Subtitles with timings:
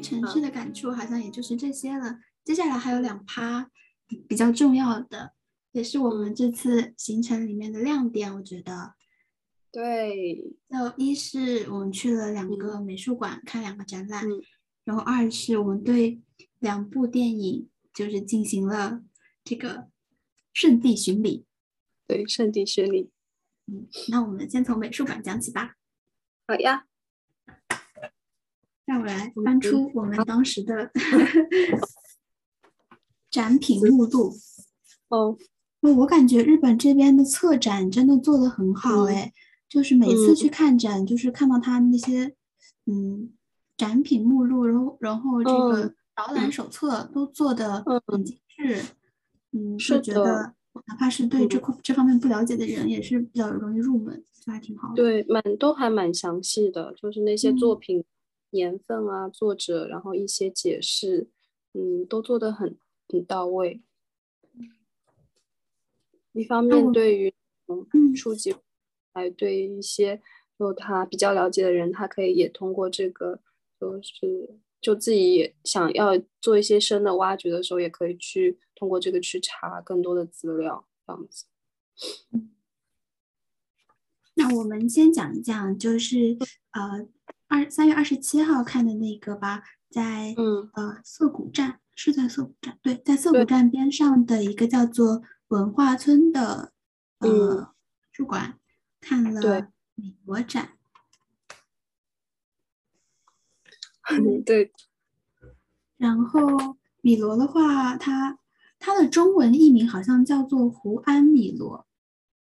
[0.00, 2.18] 于城市的感触好像也就是这些了。
[2.42, 3.70] 接下来还有两趴
[4.26, 5.34] 比较重要的，
[5.72, 8.94] 也是我们这次行程里面的亮点，我觉得。
[9.70, 14.24] 对，就一是我们去了两个美术馆看两个展览，
[14.84, 16.20] 然后二是我们对
[16.58, 19.02] 两部电影就是进行了
[19.44, 19.88] 这个
[20.52, 21.44] 圣地巡礼。
[22.08, 23.10] 对，圣地巡礼。
[23.66, 25.76] 嗯，那我们先从美术馆讲起吧。
[26.48, 26.86] 好呀。
[28.90, 30.90] 让我来翻出我们当时的
[33.30, 34.32] 展品目录。
[35.10, 35.38] 哦，
[35.96, 39.32] 我感觉日本这边的策展真的做的很好哎。
[39.68, 42.34] 就是每次去看展，就是看到他那些，
[42.86, 43.30] 嗯，
[43.76, 48.82] 展品目录，然后然后这个导览手册都做的很精致，
[49.52, 50.54] 嗯，是觉得
[50.88, 54.96] 哪怕是对这块这方面不了解的人，也是比较容易入门，就还挺好的。
[54.96, 58.04] 对，蛮都还蛮详细的，就是那些作品
[58.50, 61.28] 年份啊、作者，然后一些解释，
[61.72, 62.76] 嗯，都做的很
[63.08, 63.80] 很到位。
[66.32, 67.34] 一方面对于
[67.66, 68.54] 嗯初级。
[69.12, 70.22] 还对一些
[70.56, 73.40] 就他比较了解的人，他可以也通过这个，
[73.80, 81.46] 就是就自己也想要做一些深的挖掘的时候，也可以去通过这个去查更多的资料，这样子。
[84.34, 86.38] 那我们先讲一讲，就是
[86.70, 87.08] 呃
[87.50, 96.72] 二三月二十七号看的那个吧，在嗯呃涩谷站是在涩谷站对，在涩谷站边上的一个叫做文化村的
[97.18, 97.66] 呃美
[98.12, 98.56] 术馆。
[99.02, 100.76] 看了米罗展，
[104.12, 104.70] 嗯对。
[105.96, 108.38] 然后米罗的话，它
[108.78, 111.86] 它的中文译名好像叫做胡安米罗。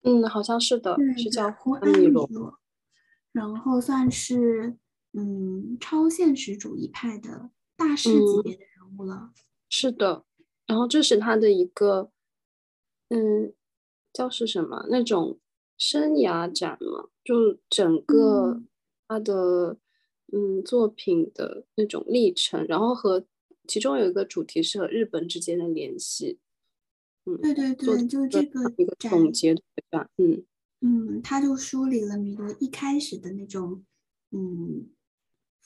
[0.02, 2.60] 嗯，好像是的，是叫胡安米罗。
[3.32, 4.76] 然后算是
[5.14, 9.32] 嗯超现实主义派的大师级别的人物了。
[9.70, 10.26] 是的。
[10.66, 12.12] 然后这是他的一个
[13.10, 13.54] 嗯
[14.14, 15.40] 叫是什么那种。
[15.82, 18.62] 生涯展嘛，就整个
[19.08, 19.78] 他的
[20.34, 23.26] 嗯作品的那种历程，然后和
[23.66, 26.38] 其中有一个主题是和日本之间的联系，
[27.24, 29.56] 嗯，对对对，就这个一个总结
[29.90, 30.44] 展，嗯
[30.82, 33.86] 嗯，他就梳理了米罗一开始的那种
[34.32, 34.90] 嗯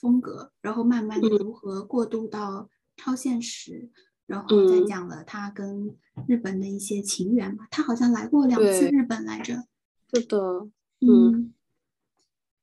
[0.04, 3.90] 风格，然后慢慢的如何过渡到超现实，
[4.26, 5.96] 然后再讲了他跟
[6.28, 9.64] 日本的一些情缘嘛，他好像来过两次日本来着。
[10.14, 10.68] 是的，
[11.00, 11.54] 嗯，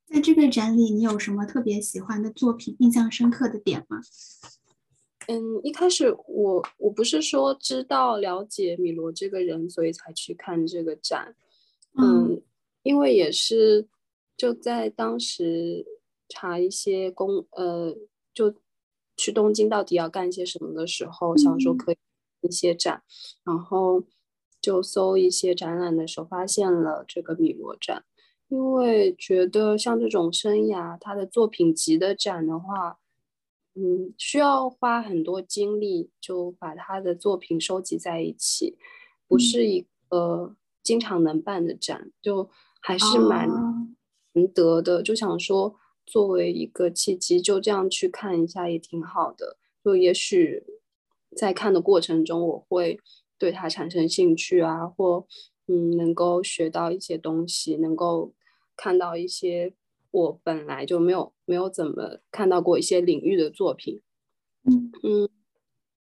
[0.05, 3.99] 在这个展里，你有什么特别喜欢的作品、印象深刻的点吗？
[5.27, 11.35] 嗯，一开始我我不是说知道了解米罗这个人，所以才去看这个展。
[11.97, 12.41] 嗯，
[12.83, 13.87] 因为也是
[14.37, 15.85] 就在当时
[16.31, 17.95] 查一些公呃，
[18.33, 18.55] 就
[19.17, 21.97] 去东京到底要干些什么的时候，想说可以
[22.41, 23.03] 一些展，
[23.43, 24.03] 然后。
[24.61, 28.05] 就搜一些展览的时候，发现了这个米罗展，
[28.47, 32.99] 因为觉得像这种生涯他的作品集的展的话，
[33.73, 38.77] 嗯，需要花很多精力，就把他的作品收集在一起，
[39.27, 42.47] 不是一个经常能办的展，就
[42.79, 43.49] 还是蛮
[44.33, 45.01] 难得的。
[45.01, 45.75] 就想说，
[46.11, 49.57] 作为一个契机，就这样去看一下也挺好的。
[49.83, 50.63] 就也许
[51.35, 52.99] 在看的过程中，我会。
[53.41, 55.25] 对它产生兴趣啊，或
[55.65, 58.35] 嗯，能够学到一些东西，能够
[58.75, 59.73] 看到一些
[60.11, 63.99] 我本来就没有没有怎么看到过一些领域的作品，
[64.65, 65.29] 嗯嗯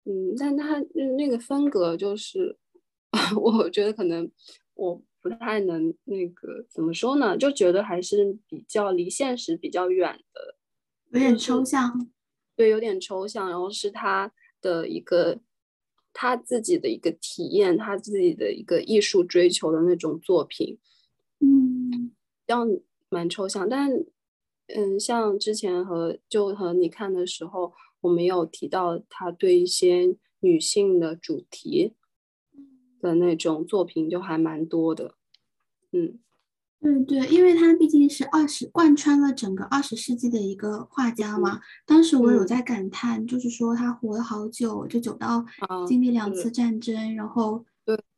[0.05, 0.81] 嗯，但他
[1.19, 2.57] 那个风格就是，
[3.37, 4.31] 我觉得可能
[4.75, 10.57] 我不太能那个怎么说呢，就觉得还是比较离现实比较远的，
[11.13, 12.11] 有点抽象，
[12.55, 14.31] 对，有点抽象，然后是他
[14.61, 15.41] 的一个。
[16.17, 20.79] 他自己的一个体验，他自己的一个艺术追求的那种作品，
[21.41, 22.13] 嗯，
[22.47, 22.69] 这样
[23.09, 23.69] 蛮抽象。
[23.69, 23.91] 但
[24.69, 31.95] 嗯，像之前和就和你看的时候，我们有提到他对一些女性的主题
[33.05, 35.15] 的那种作品，就还蛮多的，
[35.93, 36.19] 嗯。
[36.81, 41.59] 对对，因为他毕竟是二十贯穿了整个二十世纪的一个画家嘛。
[41.87, 45.47] 当时我有在感叹，就是说他活了好久，就久到
[45.89, 47.65] 经历两次战争，然后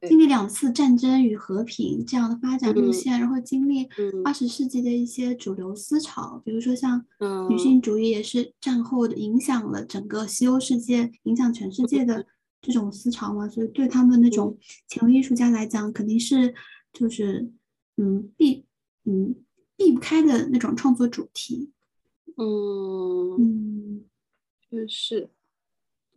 [0.08, 3.88] 经历两次战争与和平这样的发展路线，然后经历
[4.24, 7.04] 二十世纪的一些主流思潮，比如说像
[7.48, 12.26] 女性主义也是战后的影响了整个西欧世界，影响全世界的
[12.66, 13.48] 这种思潮嘛。
[13.48, 14.58] 所以对他们那种
[14.88, 16.54] 前卫艺术家来讲，肯定是
[16.92, 17.50] 就是。
[17.98, 18.66] 嗯，避
[19.04, 19.34] 嗯
[19.74, 21.72] 避不开的那种创作主题，
[22.36, 24.04] 嗯嗯，
[24.70, 25.30] 就是，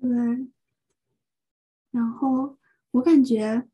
[0.02, 0.10] 对。
[1.92, 2.58] 然后
[2.92, 3.66] 我感觉，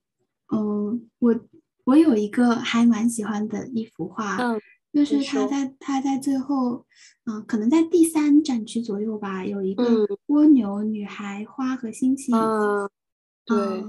[0.53, 1.39] 嗯，我
[1.85, 4.61] 我有一个还蛮喜欢的一幅画，嗯，
[4.95, 6.85] 就是他在他在最后，
[7.25, 12.89] 嗯，可能在第三展区左右吧，有一个蜗牛、女孩、花和星星，嗯，
[13.45, 13.83] 对，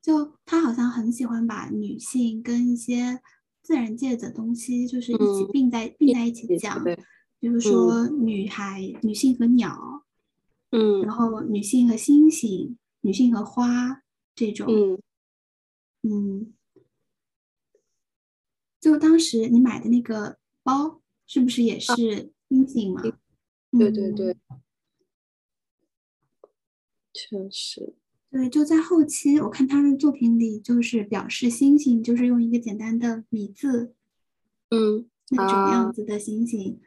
[0.00, 3.20] 就他好像很喜欢把女性跟一些
[3.60, 6.82] 自然界的东西，就是一起并在并在一起讲，
[7.40, 10.04] 比如说女孩、女性和鸟，
[10.70, 12.78] 嗯，然后女性和星星。
[13.06, 14.00] 女性和花
[14.34, 14.98] 这种，嗯。
[16.04, 16.54] 嗯，
[18.84, 23.00] 就当时你买的那个包，是不是也是星星嘛？
[23.70, 24.36] 对对对，
[27.14, 27.94] 确实。
[28.30, 33.94] 对，就在后期，我看他的作品里，就是表示星星，就是用一个简单的米字，
[34.68, 36.78] 嗯，那种样子的星星，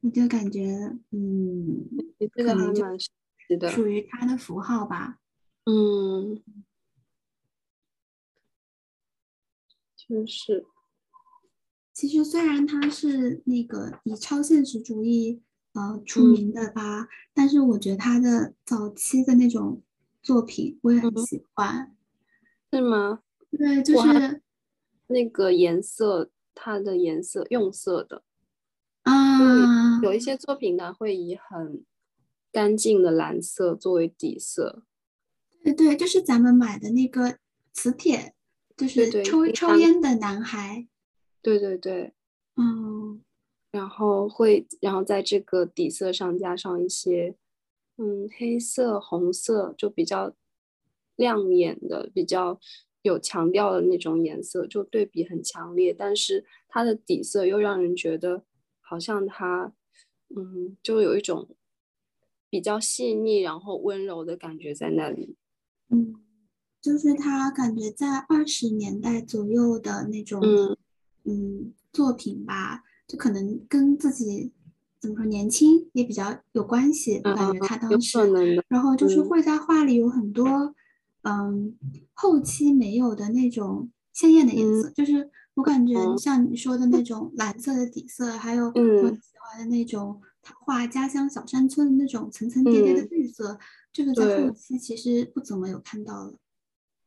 [0.00, 1.86] 你就感觉，嗯，
[2.32, 2.82] 可能就
[3.68, 5.18] 属于他的符号吧。
[5.64, 6.42] 嗯，
[9.94, 10.64] 就是。
[12.02, 15.40] 其实虽然他是那个以超现实主义
[15.72, 19.80] 呃出名的吧，但是我觉得他的早期的那种
[20.20, 21.94] 作品我也很喜欢。
[22.72, 23.20] 是吗？
[23.52, 24.42] 对，就是
[25.06, 28.24] 那个颜色，它的颜色用色的
[29.02, 31.84] 啊，有一些作品呢会以很
[32.50, 34.82] 干净的蓝色作为底色。
[35.62, 37.38] 对对，就是咱们买的那个
[37.72, 38.34] 磁铁，
[38.76, 40.88] 就是抽抽烟的男孩。
[41.42, 42.12] 对对对，
[42.56, 43.20] 嗯，
[43.72, 47.34] 然后会，然后在这个底色上加上一些，
[47.96, 50.34] 嗯，黑色、红色，就比较
[51.16, 52.60] 亮眼的、比较
[53.02, 55.92] 有强调的那种颜色，就对比很强烈。
[55.92, 58.44] 但是它的底色又让人觉得
[58.80, 59.72] 好像它，
[60.34, 61.56] 嗯，就有一种
[62.48, 65.36] 比较细腻然后温柔的感觉在那里。
[65.88, 66.14] 嗯，
[66.80, 70.76] 就是他感觉在二十年代左右的那种，嗯，
[71.92, 74.52] 作品吧，就可能跟自己
[75.00, 77.20] 怎么说年轻也比较有关系。
[77.24, 78.18] 我感觉他当时，
[78.68, 80.74] 然后就是会在画里有很多，
[81.22, 81.76] 嗯，
[82.14, 84.90] 后期没有的那种鲜艳的颜色。
[84.90, 88.72] 就是我感觉像你说的那种蓝色的底色，还有我
[89.10, 93.58] 喜欢的那种他画家乡小山村的那种层层叠叠的绿色。
[93.92, 96.34] 这个在后期其实不怎么有看到了，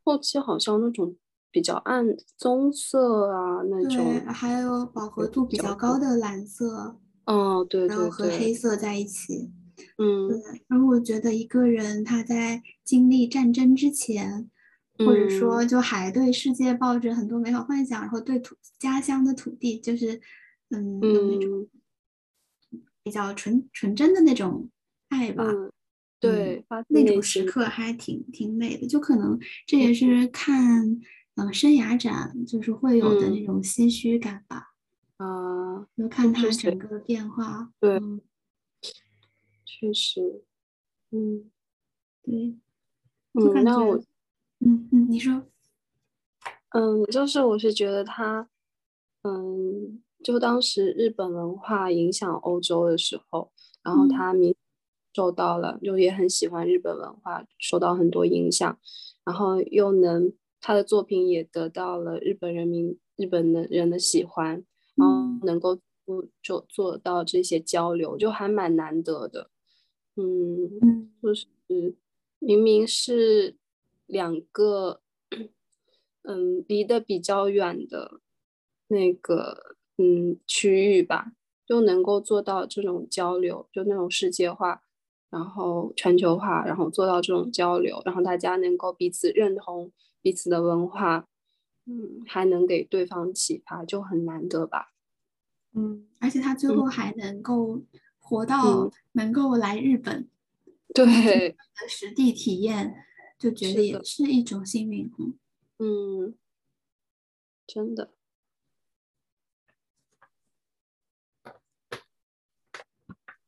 [0.04, 1.16] 后期好像那种
[1.56, 2.06] 比较暗
[2.36, 9.54] 棕色啊那种，对，还有饱和度比较高的蓝色，哦对，然后和黑色在一起，
[9.98, 10.38] 嗯，对。
[10.68, 14.52] 然后我觉得一个人他在经历战争之前，
[14.98, 20.20] 或者说就还对世界抱着很多美好幻想，然后对土家乡的土地就是
[20.72, 21.70] 嗯有那种
[23.02, 24.70] 比较纯纯真的那种
[25.08, 25.46] 爱吧。
[26.20, 29.94] 对，那种时刻还挺挺美的，就可能这也。
[29.94, 31.00] 是看
[31.36, 34.74] 嗯生涯展就是会有的那种唏嘘感吧。
[35.18, 37.72] 啊，就看他整个变化。
[37.80, 38.00] 对，
[39.66, 40.44] 确实，
[41.12, 41.50] 嗯，
[42.24, 42.56] 对，
[43.34, 43.72] 就感觉，
[44.60, 45.44] 嗯嗯，你说，
[46.70, 48.50] 嗯，就是我是觉得他，
[49.24, 53.52] 嗯，就当时日本文化影响欧洲的时候，
[53.84, 54.56] 然后他明。
[55.16, 58.78] 受到了，就也很喜欢日本文化，受到很多影响，
[59.24, 60.34] 然后又能
[60.66, 65.78] 他的作品也得到了日本人民、日本的人的喜欢，然后能够
[66.42, 69.52] 做做到这些交流，就还蛮难得的。
[70.16, 71.46] 嗯，就是
[72.40, 73.56] 明明是
[74.08, 75.02] 两个，
[76.24, 78.20] 嗯，离得比较远的
[78.88, 81.34] 那个嗯区域吧，
[81.68, 84.82] 就能够做到这种交流，就那种世界化。
[85.30, 89.92] 然后全球化，然后做到这种交流，然后大家能够彼此认同
[90.26, 91.28] 彼此的文化，
[91.86, 94.92] 嗯，还能给对方启发，就很难得吧。
[95.74, 97.84] 嗯，而且他最后还能够
[98.18, 100.28] 活到能够来日本，
[100.96, 101.56] 对，
[101.88, 103.06] 实地体验，
[103.38, 105.12] 就觉得也是一种幸运。
[105.78, 106.34] 嗯，
[107.68, 108.10] 真的。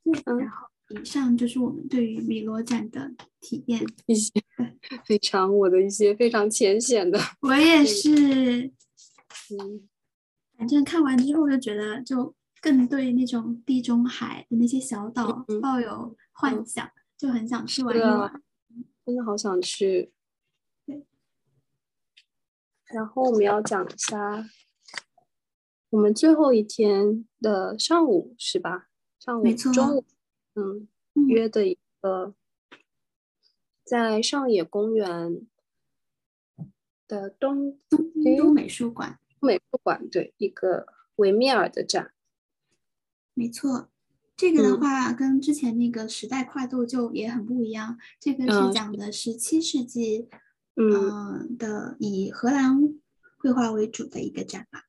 [0.04, 0.77] 嗯然后。
[0.90, 4.32] 以上就是我们对于米罗展的体验，一些
[5.06, 7.20] 非常我的一些非常浅显的。
[7.42, 8.72] 我也是，
[9.50, 9.88] 嗯，
[10.58, 18.42] 反正看完之后就觉得，就更对那种地中海的那些小岛抱有幻想，就很想去玩一玩。
[19.06, 20.14] 真的好想去。
[20.86, 21.06] 对。
[22.86, 24.48] 然后我们要讲一下
[25.90, 28.88] 我们最后一天的上午，是吧？
[29.20, 30.06] 上午、中午。
[30.58, 30.88] 嗯，
[31.28, 32.34] 约的一个个
[33.84, 35.48] 在上野公园
[37.08, 40.88] 的东东京美术馆，美术馆对一个
[41.18, 42.12] 维米尔的展，
[43.34, 43.90] 没错。
[44.36, 47.98] 这个的话，跟之前那个时代跨度就也很不一样。
[48.20, 50.30] 这个是讲的十七世纪，
[50.76, 53.00] 嗯的以荷兰
[53.40, 54.86] 绘画为主的一个展吧。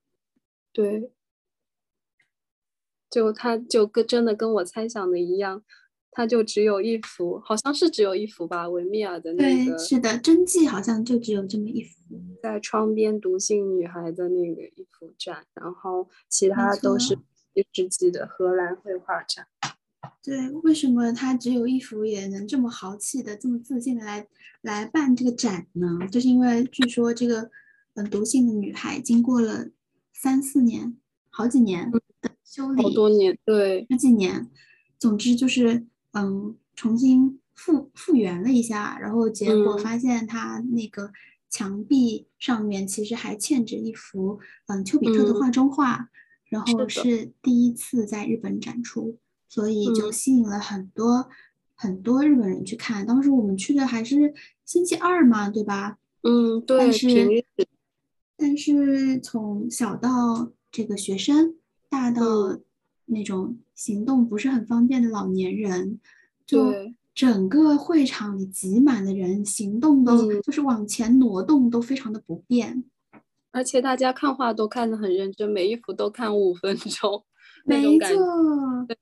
[0.73, 1.11] 对，
[3.11, 5.63] 就它就跟真的跟我猜想的一样，
[6.11, 9.73] 它就只有一幅，好像是只有一幅吧，维米尔的那个。
[9.73, 17.19] 对，是的，真迹好像就只有这么一幅，在窗边独行女孩的那个一幅展，然后其他都是一。
[17.73, 19.45] 世纪的荷兰绘画展，
[20.23, 24.29] 对，为什么他只有一幅也能这么豪气的、这么自信的来
[24.63, 25.99] 来办这个展呢？
[26.09, 27.51] 就是因为据说这个
[27.95, 29.67] 嗯，毒性的女孩经过了
[30.13, 30.97] 三四年、
[31.31, 31.98] 好几年的
[32.49, 34.49] 修理，好多年，对，十几年，
[34.99, 41.11] 总之就是嗯，重新复复原了一下，然后结果发现他那个
[41.51, 44.39] 墙壁上面其实还嵌着一幅
[44.69, 46.09] 嗯，丘比特的画中画。
[46.51, 49.19] 然后是第一次在日本展出，
[49.51, 51.29] 所以就吸引了很多
[51.75, 53.07] 很多日本人去看。
[53.07, 54.33] 当时我们去的还是
[54.65, 55.99] 星期二嘛，对吧？
[56.23, 56.79] 嗯，对。
[56.79, 57.45] 但是
[58.35, 61.58] 但是从小到这个学生，
[61.89, 62.23] 大到
[63.07, 65.99] 那种行动不是很方便的老年人，
[66.47, 66.73] 就
[67.15, 72.85] 整个会场里挤满的人，行动都就是往前挪动都非常的不便。
[73.51, 77.25] 而且大家看画都看得很认真，每一幅都看五分钟，
[77.65, 78.09] 没错。
[78.87, 78.97] 对，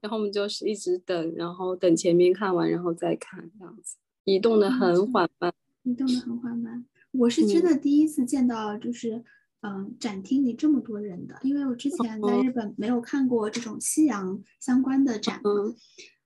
[0.00, 6.84] 然后我们就是一直等，然后等前面看完，然后再看，这样子移动的很缓慢，移动的很缓慢。
[7.12, 9.22] 我是真的第一次见到，就是
[9.62, 15.40] 嗯，展厅里这么多人的，因为我之前在日本没有看过这种西洋相关的展，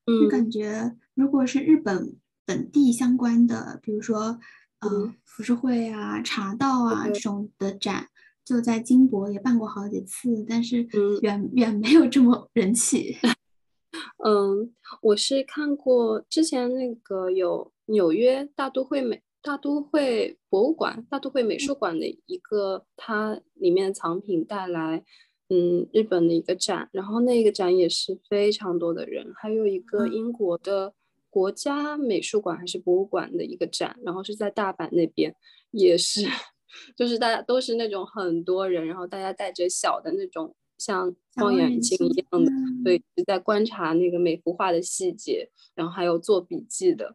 [0.07, 4.38] 嗯，就感觉如果是日本本地相关的，比如说。
[4.81, 8.09] 嗯，浮世绘啊、茶道啊这种的展，
[8.45, 10.87] 就在金箔也办过好几次，但是
[11.23, 13.16] 远远没有这么人气。
[14.23, 25.05] 嗯，我是看过之前那个有纽约大都会美大都会博物馆、大都会美术馆的一个，它里面的藏品带来，
[25.49, 30.95] 嗯，日本的一个展，然后那个展也是非常多的人，还有一个英国的。
[31.29, 35.35] 国家美术馆还是博物馆的一个展，然后是在大阪那边，
[35.71, 36.26] 也是，
[36.97, 42.50] 就是大家都是那种很多人，然后大家带着小的那种像望远镜一样的，
[42.83, 47.15] 对，在观察那个每幅画的细节，然后还有做笔记的，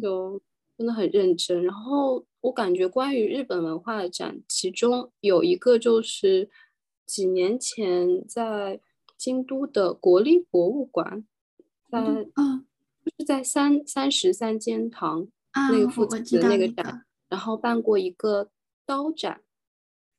[0.00, 0.40] 就
[0.76, 1.62] 真的很认真。
[1.64, 6.48] 然后我感觉关于日本文化的展，其中有一个就是
[7.06, 8.80] 几年前在
[9.16, 11.24] 京都的国立博物馆，
[11.90, 12.00] 在
[12.36, 12.66] 嗯，
[13.04, 13.12] 就。
[13.18, 15.28] 是在三三十三间堂
[15.70, 18.50] 那个附近的那个展，然后办过一个
[18.84, 19.42] 刀展。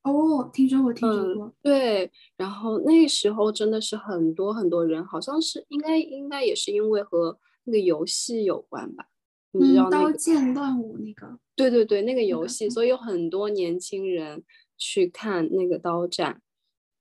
[0.02, 1.52] 哦，听说过，听说过。
[1.60, 9.06] 对，然后那时候真的是很多很多人，好像是应该应该也是因为和那个游戏有关吧？
[9.52, 11.38] 你知道刀剑乱舞那个？
[11.56, 14.44] 对对对，那个游戏，所以有很多年轻人
[14.76, 16.40] 去看那个刀战。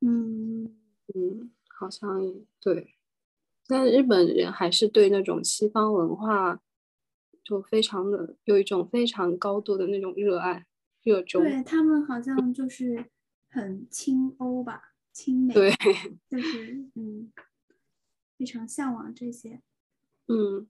[0.01, 0.65] 嗯
[1.13, 2.93] 嗯，好像对。
[3.67, 6.61] 但日本人还是对那种西方文化，
[7.43, 10.65] 就非常的有一种非常高度的那种热爱、
[11.03, 11.43] 热衷。
[11.43, 13.05] 对他们好像就是
[13.49, 15.53] 很亲欧吧，亲美。
[15.53, 15.71] 对，
[16.29, 17.31] 就是嗯，
[18.37, 19.61] 非常向往这些。
[20.29, 20.67] 嗯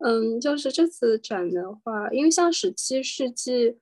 [0.00, 3.78] 嗯，就是这次展的话，因为像十七世纪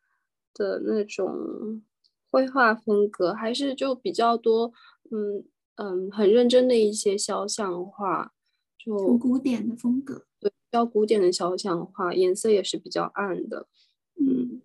[0.54, 1.82] 的那种
[2.30, 4.72] 绘画风格，还是就比较多。
[5.10, 5.44] 嗯
[5.76, 8.32] 嗯，很认真的一些肖像画。
[8.78, 13.66] 就古典的风格，对，比较古典的肖像画，颜色也是比较暗的。
[14.14, 14.62] 嗯，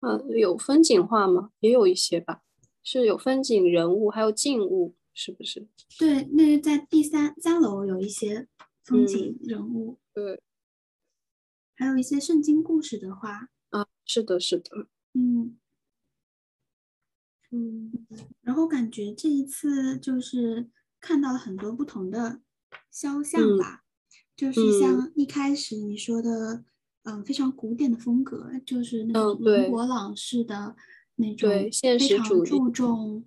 [0.00, 1.50] 啊，有风景画吗？
[1.60, 2.42] 也有一些吧，
[2.84, 5.66] 是有风景、人物，还有静物，是不是？
[5.98, 8.46] 对，那在第三三楼有一些
[8.84, 10.40] 风景人物，对，
[11.74, 13.48] 还有一些圣经故事的话。
[13.70, 15.56] 啊，是的，是的，嗯
[17.50, 17.92] 嗯，
[18.42, 20.68] 然后感觉这一次就是
[21.00, 22.40] 看到了很多不同的。
[22.90, 23.84] 肖像吧，
[24.36, 26.62] 就是像一开始你说的，
[27.04, 30.76] 嗯，非常古典的风格，就是那种伦勃朗式的
[31.16, 33.24] 那种，非常注重，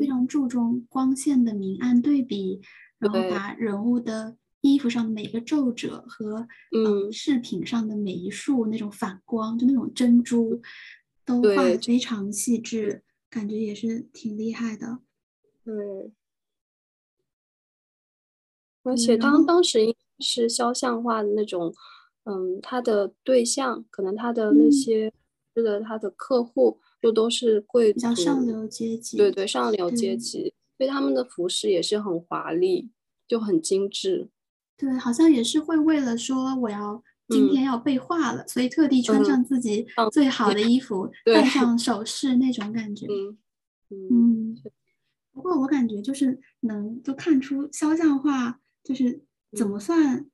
[0.00, 2.60] 非常注重光线的明暗对比，
[2.98, 4.36] 然后把人物的
[4.72, 6.46] 衣服上的每个皱褶和
[6.76, 10.60] 嗯饰品上的每一束那种反光，就那种珍珠，
[11.24, 15.00] 都画的非常细致，感觉也是挺厉害的。
[15.64, 16.12] 对。
[18.84, 21.74] 而且当当时是肖像画的那种，
[22.24, 25.12] 嗯，他的对象可能他的那些，
[25.54, 32.90] 这个他的客户就都是贵族，上流阶级，对对，上流阶级，所以他们的服饰也是很华丽，
[33.26, 34.30] 就很精致。
[34.78, 43.06] 对，好像也是会为了说我要今天要被画了，所以特地穿上自己最好的 衣服，戴 上首饰那种感觉。
[43.90, 44.54] 嗯，
[45.32, 49.22] 不过我感觉就是能就看出肖像画就是
[49.56, 50.26] 怎么算。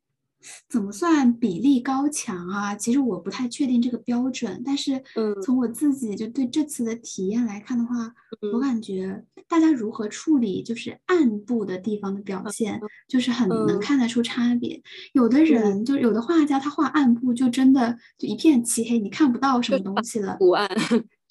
[0.68, 2.74] 怎么算比例高强啊？
[2.74, 5.02] 其实我不太确定这个标准，但是
[5.42, 8.12] 从我自己就对这次的体验来看的话，
[8.52, 14.82] 我感觉大家如何处理就是暗部的地方的表现，就是很能看得出差别。
[15.12, 20.36] 有的人就有的画家他画暗部就真的就一片漆黑，你看不到什么东西了。
[20.38, 20.68] 图案。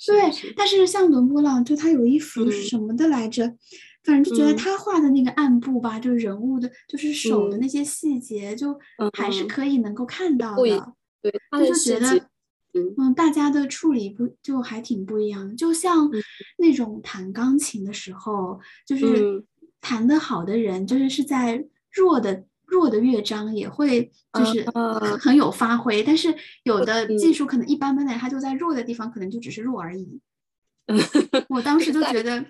[0.05, 3.55] 对，但是像伦勃朗就他有一幅什么的来着？
[4.03, 8.77] 反正就觉得他画的那个暗部吧，就是人物的，就是手的那些细节，就
[9.13, 10.93] 还是可以能够看到的。
[11.21, 12.27] 对，就是觉得，
[12.97, 15.55] 嗯，大家的处理不就还挺不一样的。
[15.55, 16.09] 就像
[16.57, 19.45] 那种弹钢琴的时候，就是
[19.79, 24.65] 弹得好的人，就是是在弱的弱的乐章也会就是
[25.17, 30.19] 很有发挥，但是有的技术可能一般般的，他就在弱的地方可能就只是弱而已。
[31.47, 32.45] 我当时就觉得。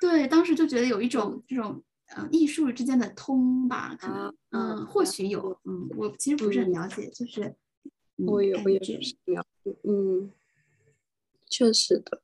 [0.00, 7.54] 对，当时就觉得有一种这种呃艺术之间的通吧，可能嗯或许有，嗯我其实不是很了解，就是
[8.16, 10.30] 我也我也不是了解，嗯，
[11.48, 12.22] 确实的，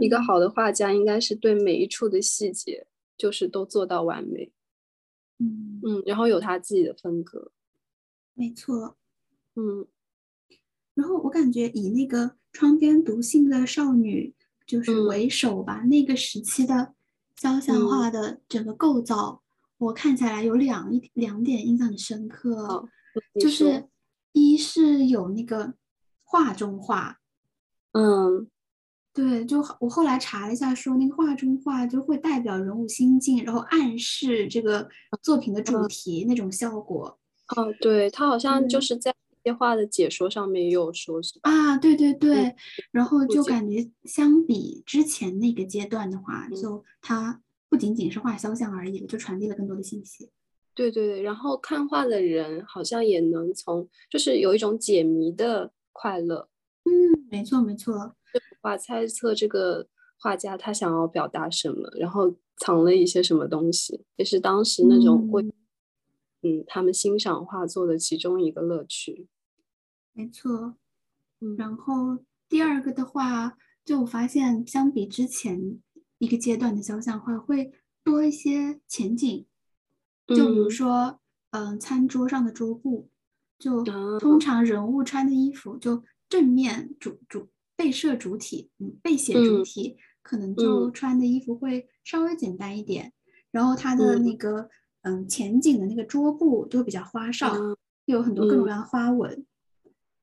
[0.00, 0.20] 一个。
[0.22, 2.86] 好的画家应该是对每一处的细节
[3.16, 4.52] 就是都做到完美，
[5.38, 5.80] 嗯。
[5.82, 7.50] 嗯，然后有他自己的风格，
[8.34, 8.96] 没错，
[9.56, 9.86] 嗯，
[10.94, 14.34] 然后我感觉以那个窗边读信的少女。
[14.70, 16.94] 就是为首吧，那个时期的
[17.34, 19.42] 肖像画的整个构造，
[19.78, 22.88] 我看下来有两一两点印象很深刻，
[23.40, 23.88] 就是
[24.30, 25.74] 一是有那个
[26.22, 27.18] 画中画，
[27.94, 28.46] 嗯，
[29.12, 34.88] 对，就我后来查了一下，说那个画中画就会代表人物心境，然后暗示这个
[35.20, 37.18] 作品的主题那种效果。
[37.56, 39.12] 哦，对，它好像就是在。
[39.44, 41.50] 些画的解说上面也有说，是吧？
[41.50, 42.54] 啊，对对对，
[42.90, 50.30] 然后就感觉相比之前那个阶段的话，就它不仅仅是画肖像而已，就传递了更多的信息。
[50.74, 56.48] 对对对，然后看画的人好像也能从，就是有一种解谜的快乐。
[56.84, 58.14] 嗯，没错没错，
[58.60, 59.86] 画猜测这个
[60.18, 65.44] 画家他想要表达什么，然后藏了一些什么东西，也是当时那种会。
[66.42, 69.26] 嗯，他们欣赏画作的其中一个乐趣，
[70.14, 70.76] 没错。
[71.40, 75.78] 嗯然后第二个的话，就我发现相比之前
[76.18, 77.72] 一个阶段的肖像画，会
[78.02, 79.46] 多一些前景。
[80.26, 83.10] 就比如说，嗯，餐桌上的桌布，
[83.58, 83.84] 就
[84.18, 93.12] 通常人物穿的衣服，就正面主主被摄主体，嗯，背写主体，可能就穿的衣服会稍微简单一点。
[93.50, 94.70] 然后他的那个。
[95.02, 97.54] 嗯，前景的那个桌布就比较花哨，
[98.04, 99.46] 有很多各种各样的花纹。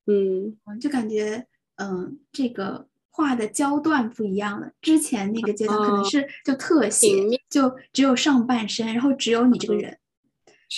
[0.06, 4.72] 嗯，就感觉嗯，这个画的焦段不一样了。
[4.80, 7.08] 之前那个阶段可能是就特写，
[7.50, 9.98] 就只有上半身，然后只有你这个人。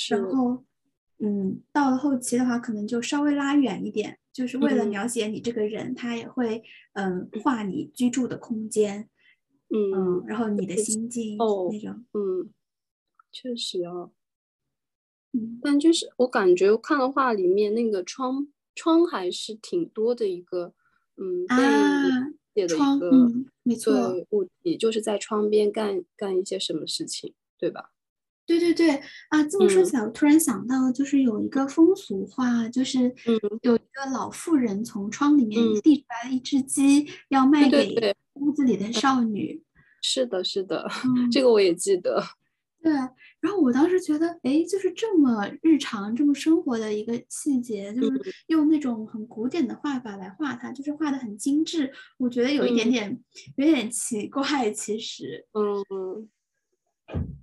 [0.09, 0.65] 然后，
[1.19, 6.63] 嗯，到了后期的话，可能就稍微拉远一点，就是为了描写你这个人，他也会
[6.95, 9.09] 嗯画你居住的空间，
[9.69, 12.51] 嗯，然后你的心境那种，嗯。
[13.33, 14.11] 确实啊，
[15.33, 20.75] 嗯，但就是我感觉看的话，里面那个窗窗还是挺多的一个，
[21.17, 21.57] 嗯，被
[22.55, 23.93] 写的一个，没错，
[24.31, 27.93] 物体就是在窗边干干一些什么事情，对吧？
[28.47, 28.91] 对对对，
[29.29, 33.15] 啊，这么说起来，我突然想到，就是有一个风俗画，就是
[33.63, 39.63] 有一个老妇人从窗里面递出来一只鸡，要卖给屋子里的少女。
[40.03, 40.89] 是的，是的，
[41.31, 42.21] 这个我也记得。
[42.83, 42.91] 对，
[43.41, 51.93] 然后我当时觉得，哎，就是这么日常、这么生活的一个细节，就是用那种很古典的画法来画它，就是画的很精致。
[52.17, 53.23] 我觉得有一点点，
[53.57, 55.47] 有点奇怪，其实。
[55.53, 56.29] 嗯，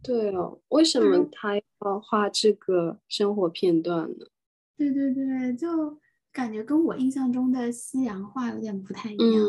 [0.01, 4.25] 对哦，为什么他要画这个生活片段呢？
[4.75, 5.99] 对对对，就
[6.33, 9.45] 感觉跟我印象中的西洋画有点不太一样，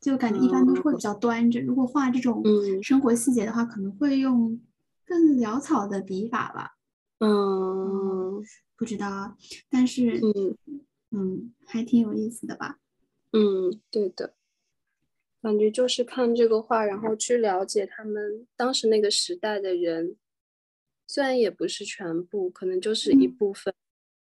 [0.00, 1.60] 就感觉一般都是会比较端着。
[1.60, 2.42] 如果画这种
[2.82, 4.60] 生活细节的话，可能会用。
[5.08, 6.76] 更潦草的笔法吧，
[7.20, 8.44] 嗯，
[8.76, 9.34] 不知道，
[9.70, 10.56] 但是嗯
[11.10, 12.78] 嗯，还挺有意思的吧？
[13.32, 14.34] 嗯，对的，
[15.40, 20.16] 感觉就是看这个画，然后去了解他们当时那个时代的人，
[21.06, 23.72] 虽然也不是全部，可能就是一部分，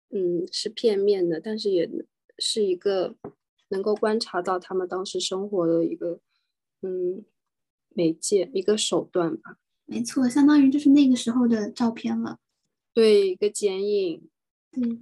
[0.09, 1.89] 嗯，是片面的，但是也
[2.39, 3.15] 是一个
[3.69, 6.21] 能够观察到他们当时生活的一个，
[6.81, 7.23] 嗯，
[7.91, 9.59] 媒介一个手段吧。
[9.91, 12.39] 没错，相当于就是那个时候的照片了。
[12.95, 14.29] 对，一个剪影。
[14.71, 15.01] 对，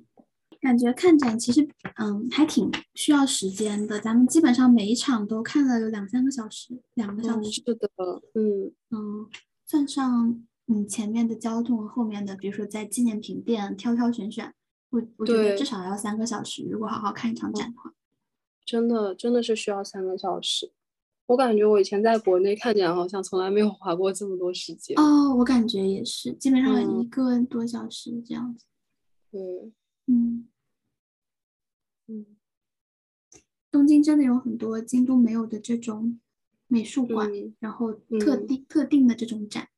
[0.63, 4.01] 感觉看展其实，嗯，还挺需要时间的。
[4.01, 7.51] 咱们基本上每一场都看了有两三个小时，两个小时。
[7.51, 7.91] 是的，
[8.35, 9.29] 嗯嗯，
[9.67, 10.43] 算上。
[10.71, 14.53] 嗯，前面的交通，后面的，比如说在纪念品店挑挑选选，
[14.91, 16.63] 我我觉得至少要三个小时。
[16.71, 17.93] 如果好好看一场展的话，
[18.67, 20.73] 真的真的是需要三个小时。
[21.29, 24.99] 我感觉我以前在国内看见，好像从来没有花过这么多时间。
[24.99, 28.65] 哦，我感觉也是，基本上一个多小时这样子。
[29.31, 29.39] 对，
[30.07, 30.49] 嗯
[32.07, 32.25] 嗯，
[33.71, 36.19] 东京真的有很多京都没有的这种
[36.67, 39.69] 美术馆，然后特定特定的这种展。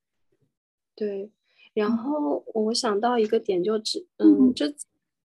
[0.94, 1.32] 对，
[1.74, 4.72] 然后我想到一个点，就只嗯，这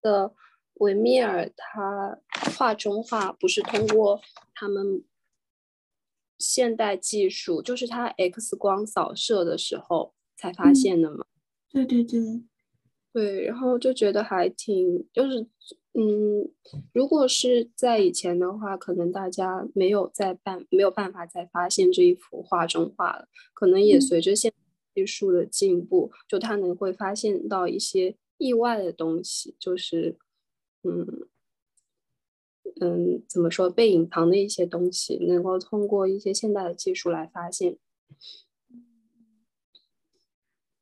[0.01, 0.33] 的
[0.75, 2.17] 维米尔他
[2.57, 4.19] 画中画不是通过
[4.55, 5.03] 他们
[6.37, 11.25] 现代技术，就是它 X 光扫射的时候才发现的嘛？
[11.69, 12.19] 对对对，
[13.13, 15.41] 对，然后就觉得还挺，就是
[15.93, 16.51] 嗯，
[16.93, 24.53] 如果是在以前的话，可能大家没有再办，没有办法再发现这一幅画中画了，可能也随着现。
[24.95, 30.17] 技术的进步，就他能会发现到一些意外的东西，就是，
[30.83, 31.27] 嗯
[32.81, 37.77] 嗯，怎么说被隐藏的一些东西，能够通过一些现代的技术来发现。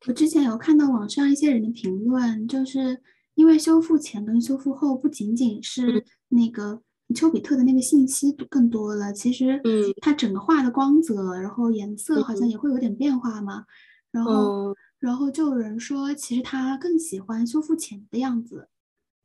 [0.08, 3.02] 我之前有看到网上一些人的评论，就是
[3.36, 6.82] 因为修复前跟修复后不仅仅是那个
[7.16, 13.66] 丘比特的那个信息更多了，其实，嗯，它整个画的光泽，然后颜色好像也会有点变化嘛。
[14.12, 18.68] 然后，然后就有人说，其实他更喜欢修复前的样子。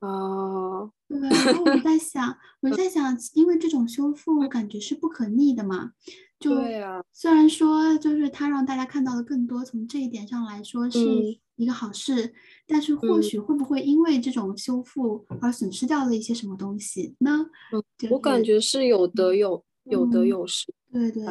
[0.00, 1.18] 哦，对。
[1.20, 5.92] 然后我在想，我在想，因为这种修复感觉是不可逆的嘛。
[6.38, 7.02] 就对呀。
[7.12, 11.00] 虽然说，就是它让大家看到的更多，从这一点上来说是
[11.56, 12.32] 一个好事，
[12.66, 17.46] 但是或许会不会因为这种修复而损失掉了一些什么东西呢？
[18.11, 20.72] 我感觉是有得有有得有失。
[20.92, 21.24] 对对。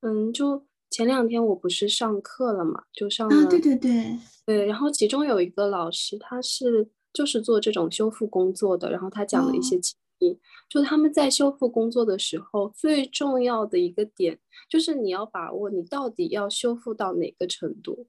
[0.00, 0.66] 嗯，就。
[0.92, 18.06] 前两天我不是上课了嘛，就上了，对对对对，然后其中有一个老师，他是就是做这种修复工作的，然后他讲了一些经验，就他们在修复工作的时候，最重要的一个点就是你要把握你到底要修复到哪个程度，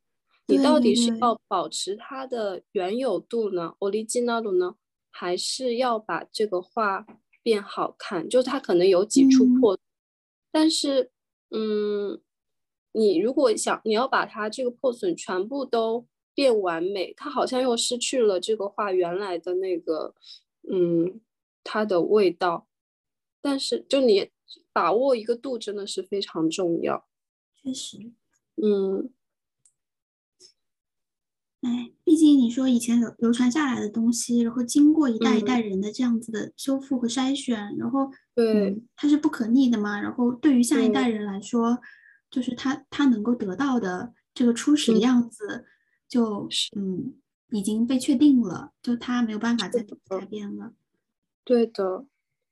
[0.47, 4.75] 你到底是要保持它的原有度呢，original 呢，
[5.09, 7.05] 还是要把这个画
[7.41, 8.27] 变好看？
[8.29, 9.77] 就它可能有几处破，
[10.51, 11.11] 但是
[11.49, 12.21] 嗯。
[12.93, 20.13] 你如果想你要把它这个破损全部都变完美，它好像又失去了这个画原来的那个，
[20.71, 21.19] 嗯，
[21.63, 22.67] 它的味道。
[23.41, 24.29] 但是就你
[24.71, 27.07] 把握一个度真的是非常重要。
[27.55, 27.97] 确实，
[28.61, 29.11] 嗯，
[31.61, 39.99] 哎，毕竟你说以前流流传下来的东西，然后经过一代一代人的这样子的修复和筛选，然后对，它是不可逆的嘛。
[39.99, 41.79] 然后对于下一代人来说。
[42.31, 45.65] 就是他，他能够得到的这个初始的样子，
[46.11, 47.15] 就嗯
[47.51, 50.73] 已经被确定了，就他没有办法再改变了。
[51.45, 52.05] 对的，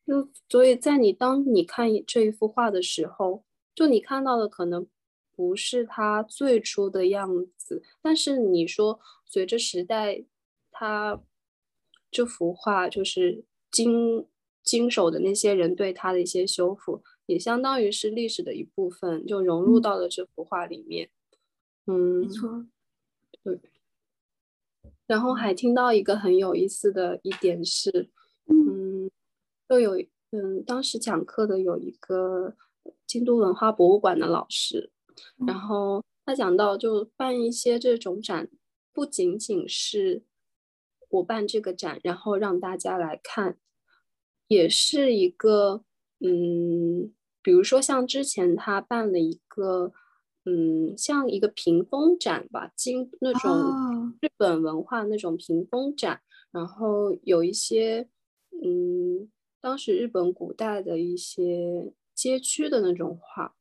[0.08, 3.44] 就所以在你当你看这一幅画的时候，
[3.76, 4.88] 就你看到的可能
[5.36, 10.24] 不是他最初的样子，但是你说随着时代，
[10.72, 11.22] 他
[12.10, 14.26] 这幅画就是经
[14.64, 17.04] 经手的那些人对他的一些修复。
[17.26, 21.12] 也相当于是历史的一部分，就融入到了这幅画里面。
[21.86, 22.66] 嗯，没错，
[23.44, 23.60] 对。
[25.08, 28.10] 然后还听到一个很有意思的一点是，
[28.46, 29.10] 嗯，
[29.68, 29.98] 就有
[30.32, 32.56] 嗯，当时讲课的有一个
[33.08, 34.92] 京都文化博物馆的老师，
[35.48, 38.50] 然后他讲到，就办一些这种展，
[38.94, 40.24] 不仅仅是
[41.10, 43.58] 我办这个展，然后让大家来看，
[44.48, 45.84] 也是一个
[46.20, 47.14] 嗯。
[47.42, 49.94] 比如说，像之前他办了一个，
[50.50, 58.08] 嗯，像一个屏风展吧，经那种日本文化那种屏风展，然后有一些，
[58.64, 59.30] 嗯，
[59.62, 63.54] 当时日本古代的一些街区的那种画。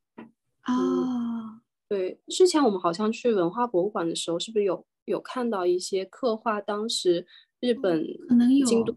[0.62, 7.27] 啊，对，之前我们好像去文化博物馆的时候，是不是有有看到一些刻画当时
[7.61, 8.94] 日本可能有京都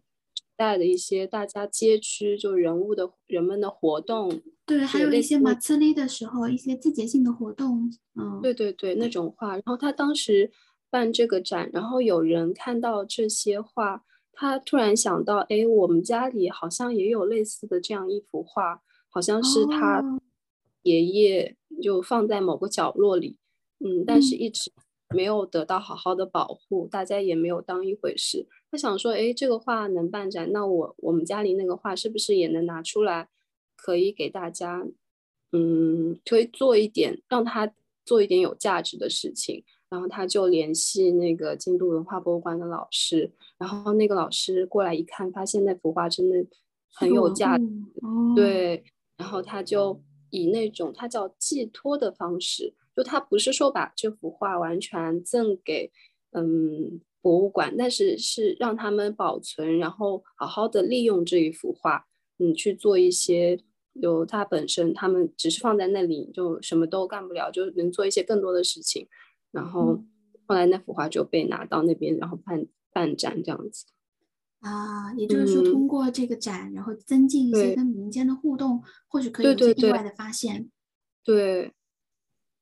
[0.61, 4.41] 代的一些大家街区就人物的人们的活动。
[4.67, 9.53] 对，还有一些马自立的时候，一些季节性的活动，嗯，对对对，那种画。
[9.53, 10.51] 然后他当时
[10.91, 20.19] 办这个展，然后有人看到这些画，他突然想到，哎，我们家里好像也有类似的这样一幅画，好像是他
[20.83, 23.37] 爷爷就放在某个角落里，
[23.79, 24.71] 嗯，但是一直
[25.13, 28.47] 没有得到好好的保护，大家也没有当一回事。
[28.69, 33.29] 他想说，哎，这个画能办展，那我我们家里那个画是不是也能拿出来，
[33.75, 34.85] 可以给大家，
[35.51, 37.73] 嗯，可以做一点，让他
[38.05, 39.63] 做一点有价值的事情。
[39.89, 46.47] 然后他就联系那个京都文化博物馆的老师，然后那个老师过来一看，发现那幅画真的
[46.93, 47.65] 很有价值，
[48.33, 48.85] 对，
[49.17, 55.91] 然后他就以那种他叫寄托的方式，就他不是说把这幅画完全赠给，
[56.31, 57.01] 嗯。
[57.23, 62.07] 博物馆，但是是让他们保存，然后好好的利用这一幅画，
[62.39, 63.59] 嗯，去做一些
[63.93, 69.07] 有它本身，他们只是放在那里就什么都干不了，就能做一些更多的事情。
[69.51, 70.03] 然后
[70.47, 73.85] 后来那幅画就被拿到那边，然后办办展这样子。
[74.61, 80.71] 啊，也就是说通过这个展，然后增进一些跟民间的互动，或许可以有些意外的发现。
[81.23, 81.71] 对，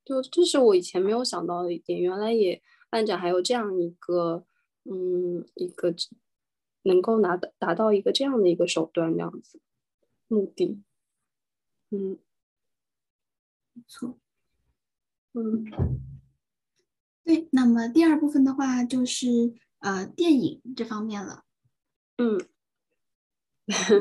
[0.09, 4.45] 就这是我以前没有想到的一点，原来也漫展还有这样一个。
[4.85, 5.93] 嗯，一个
[6.83, 9.61] 能够拿的达到一个这样的一个手段，这样子
[10.27, 10.81] 目的，
[11.91, 12.17] 嗯，
[13.73, 14.17] 没错，
[15.33, 15.65] 嗯，
[17.23, 17.49] 对。
[17.51, 21.43] 那么第二部分的话，就是呃电影这方面了，
[22.17, 22.39] 嗯，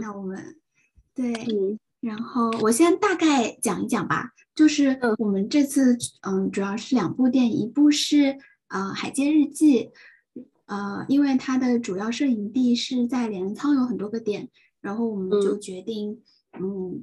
[0.01, 0.59] 那我们
[1.13, 1.35] 对，
[2.01, 9.85] 然后我先大概讲一讲吧，就是我们这次嗯主要是两部电影，一部是呃《海街日记》。
[10.67, 14.51] 呃，因为它的主要摄影地是在镰仓，有很多个点，
[14.83, 16.21] 然后我们就决定，
[16.61, 17.03] 嗯，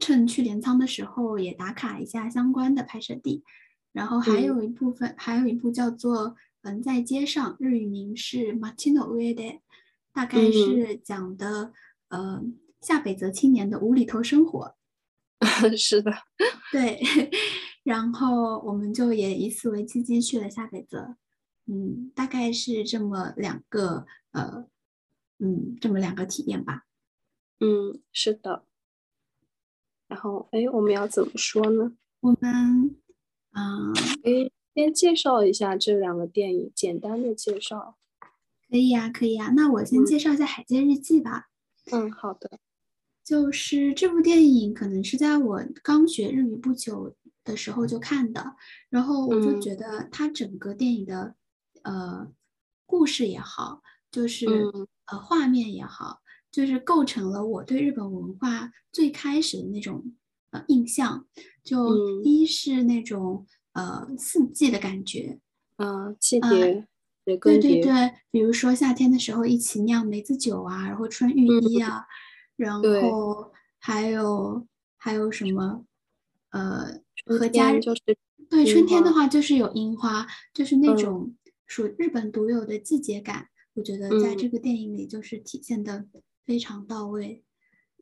[0.00, 3.44] 趁去镰仓的时候也打卡一下相关的拍摄地。
[3.92, 6.30] 然后还有一部分，还有一部叫做
[6.62, 9.52] 《人在街上》，日语名是《Matino Ueda》，
[10.14, 11.74] 大概是讲的
[12.08, 12.42] 呃
[12.84, 14.76] 下北泽青年的无厘头生活。
[15.76, 16.12] 是的，
[16.70, 17.00] 对。
[17.82, 21.16] 然后我们就也以此为契机去了下北泽。
[21.66, 24.66] 嗯，大概是这么两个呃，
[25.38, 26.84] 嗯，这么两个体验吧。
[27.60, 28.64] 嗯，是的。
[30.08, 31.96] 然后，哎，我们要怎么说呢？
[32.20, 32.96] 我们，
[33.52, 33.92] 啊，
[34.24, 37.96] 哎，先介绍一下这两个电影，简单的介绍。
[38.70, 39.52] 可以呀，可以呀。
[39.54, 41.48] 那我先介绍一下《海街日记》吧。
[41.92, 42.58] 嗯，好的。
[43.24, 48.54] 就是这部电影，可能是在我刚学日语不久的时候就看的，
[48.90, 51.34] 然后我就觉得它整个电影的。
[51.82, 52.32] 呃，
[52.86, 54.46] 故事也好，就是
[55.04, 60.14] 呃画面也好，就是构成了我对日本文化最开始的那种
[60.50, 61.26] 呃印象。
[61.62, 65.38] 就一是那种呃四季的感觉，
[65.76, 66.86] 嗯，季节，
[67.26, 72.06] 对对对，比如说夏天的时候一起酿梅子酒啊，然后穿浴衣啊，
[72.56, 75.84] 然后还有还有什么
[76.50, 78.02] 呃和家人就是
[78.48, 81.34] 对春天的话就是有樱花，就是那种。
[81.66, 86.04] 属日本独有的季节感，我觉得在这个电影里就是体现的
[86.44, 87.42] 非常到位。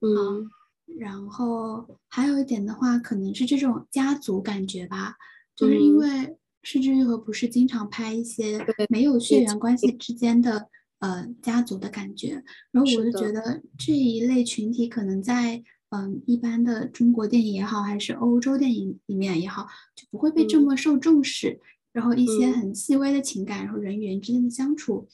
[0.00, 0.50] 嗯，
[0.98, 5.14] 然后还有一点的话，可能是这种家族感觉吧，
[5.54, 10.68] 就是因为失之愈合不是经常拍一些没有血缘关系之间的
[11.02, 21.60] 呃家族的感觉，然后我就觉得这一类群体可能在嗯一般的中国电影也好，还是欧洲电影里面也好，就不会被这么受重视。
[21.92, 25.08] 然后一些很细微的情感，然后人与人之间的相处，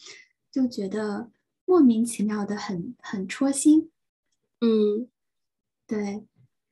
[0.53, 1.31] 就觉得
[1.65, 3.91] 莫名其妙的很很戳心。
[4.61, 5.09] 嗯，
[5.87, 6.23] 对。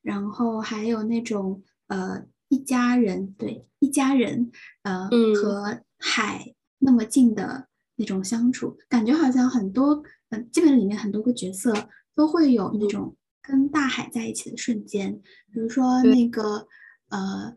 [0.02, 4.52] 然后还有那种呃一家人，对一家人，
[4.82, 15.20] 呃和海那么近的那种相处，感觉好像很多，嗯，基本里面很多个角色都会有那种跟大海在一起的瞬间，
[15.52, 16.66] 比如说那个
[17.08, 17.56] 呃。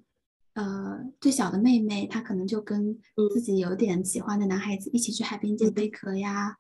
[0.56, 3.00] 呃，最小的妹妹她可能就跟
[3.32, 6.58] 自己有点喜欢的男孩子一起去海边捡贝壳呀，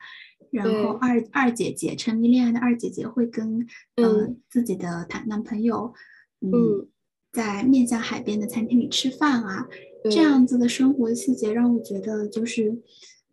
[0.51, 5.93] 然后二二姐姐沉迷恋爱的二姐姐会跟呃自己的谈男朋友，
[6.39, 6.87] 嗯，
[7.33, 9.67] 在面向海边的餐厅里吃饭啊，
[10.05, 12.79] 这样子的生活细节让我觉得就是，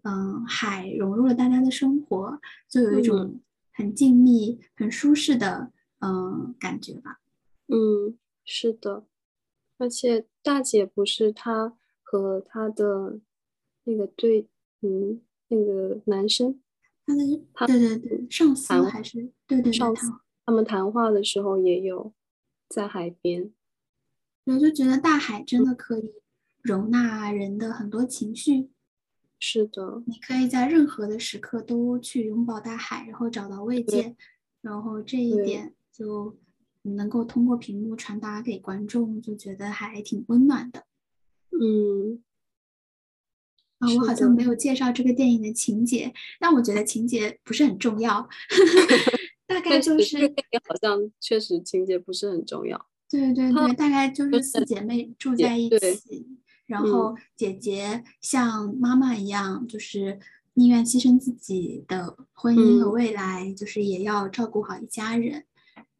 [0.06, 3.40] 嗯，海融入了大家的生活，就有一种
[3.72, 7.20] 很静谧、很舒适的嗯感觉吧。
[7.66, 9.04] 嗯，是的。
[9.78, 13.18] 而且大姐不是她和她的
[13.82, 14.48] 那个对，
[14.82, 16.60] 嗯，那个男生，
[17.52, 20.12] 他的对对对上司还是对对上司，
[20.44, 22.12] 他们谈话的时候也有
[22.68, 23.52] 在海边，
[24.44, 26.14] 我就觉得大海真的可以
[26.62, 28.70] 容纳人的很多情绪，
[29.38, 34.16] 是的，你可以在任何的时刻都去拥抱大海，然后找到慰藉，
[34.62, 36.36] 然后这一点就
[36.82, 40.84] 能够通过屏幕传达给观众，就觉得还挺温暖的。
[41.50, 42.22] 嗯，
[43.78, 48.26] 啊，我好像没有介绍这个电影的情节，但我觉得情节不是很重要，
[49.46, 50.26] 大概就是
[50.66, 52.86] 好像确实情节不是很重要。
[53.08, 56.26] 对对对，大概就是四姐妹住在一起。
[56.66, 60.18] 然后姐姐像妈妈一样，就是
[60.54, 65.44] 宁愿牺牲自己的婚姻和未来，就是也要照顾好一家人。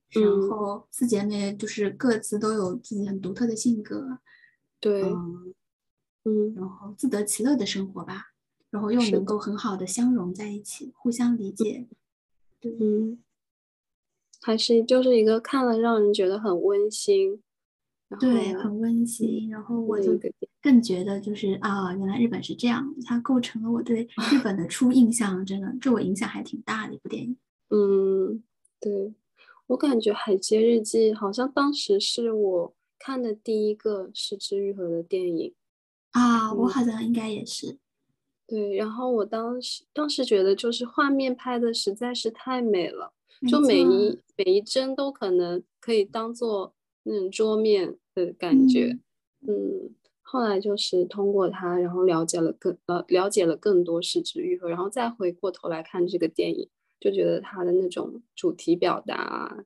[0.09, 4.19] 然后四姐妹就是各自都有自己很独特的性格，
[4.81, 5.03] 对，
[6.25, 8.33] 嗯，然后自得其乐的生活吧。
[8.69, 11.87] 然后又能够很好的相融在一起，互相理解。
[12.63, 13.19] 嗯，
[14.43, 17.43] 还是就是一个看了让人觉得很温馨。
[18.21, 19.51] 对，很温馨。
[19.51, 20.17] 然后我就
[20.63, 25.45] 更觉得，就是啊，原来日本是这样，它构成了我对日本的初印象。
[25.45, 27.37] 真的，对我影响还挺大的一部电影。
[27.71, 28.45] 嗯，
[28.81, 29.13] 对
[29.67, 35.53] 我感觉《海街日记》好像当时是我看的第一个是枝裕和的电影
[36.13, 37.79] 啊，我好像应该也是。
[38.47, 43.13] 对，然后我当时当时觉得，就是画面拍的实在是太美了，
[43.51, 46.76] 就每一每一帧都可能可以当做。
[47.09, 48.99] 那种桌面的感觉，
[49.47, 59.65] 嗯，后来就是通过他，然后了解了更呃了解了更多是指愈合，然后再回过头来看这个电影，就觉得他的那种主题表达啊，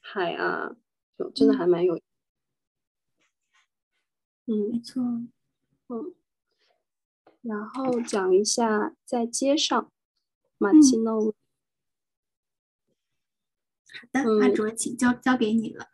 [0.00, 0.76] 海啊，
[1.18, 1.96] 就真的还蛮有，
[4.44, 5.02] 嗯，没错，
[5.88, 6.14] 嗯，
[7.40, 9.90] 然后讲一下在街上，
[10.58, 11.32] 马奇诺，
[13.90, 15.86] 好的，阿卓，请交交给你了。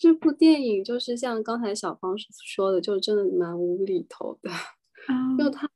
[0.00, 4.50] 这部电影就是像刚才小芳说的，就真的蛮无厘头的。
[5.38, 5.70] 就他，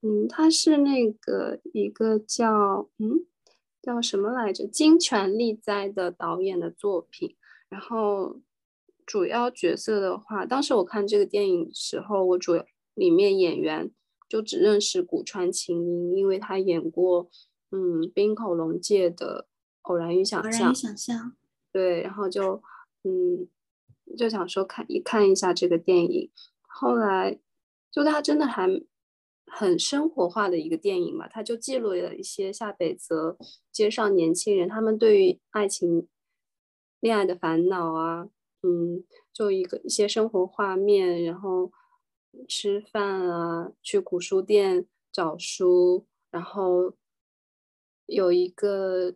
[0.00, 3.26] 嗯，他是那个一个叫嗯
[3.82, 7.36] 叫什么来着金泉利哉的导演的作品。
[7.68, 8.40] 然后
[9.04, 13.90] 主要角色的话，当时我看这个电影时候，我主要里面演员
[14.30, 17.28] 就只认识古川琴音，因为他演过
[17.70, 19.46] 嗯冰口龙介的
[19.82, 20.52] 《偶然与想象》。
[20.54, 21.36] 偶然与想象。
[21.70, 22.62] 对，然后就。
[23.06, 23.46] 嗯，
[24.16, 26.28] 就想说看一看一下这个电影，
[26.62, 27.38] 后来
[27.92, 28.68] 就它真的还
[29.46, 33.38] 很生活化的一个电影嘛，它就记录了一些下北泽
[33.70, 36.08] 街上年轻人他们对于爱情、
[36.98, 38.28] 恋爱的烦恼啊，
[38.62, 41.70] 嗯，就一个一些生活画面，然后
[42.48, 46.94] 吃饭啊，去古书店找书，然后
[48.06, 49.14] 有一个。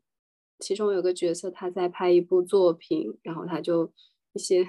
[0.60, 3.92] 其中有个角色，他在拍一部作品，然后他就
[4.34, 4.64] 一些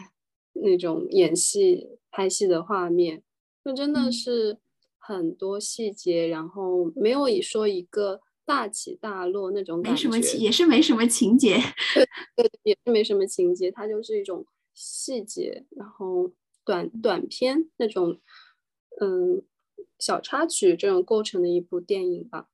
[0.54, 3.21] 那种演戏、拍戏的画面，
[3.63, 4.58] 就真的是
[4.97, 11.58] 很多细节，然后没有以说一个大起大落那种感觉，没什么情，也是没什么情节，
[12.36, 16.32] 对，也是没什么情节，它就是一种细节，然后
[16.65, 18.19] 短短片那种，
[18.99, 19.43] 嗯，
[19.99, 22.47] 小插曲这种构成的一部电影吧，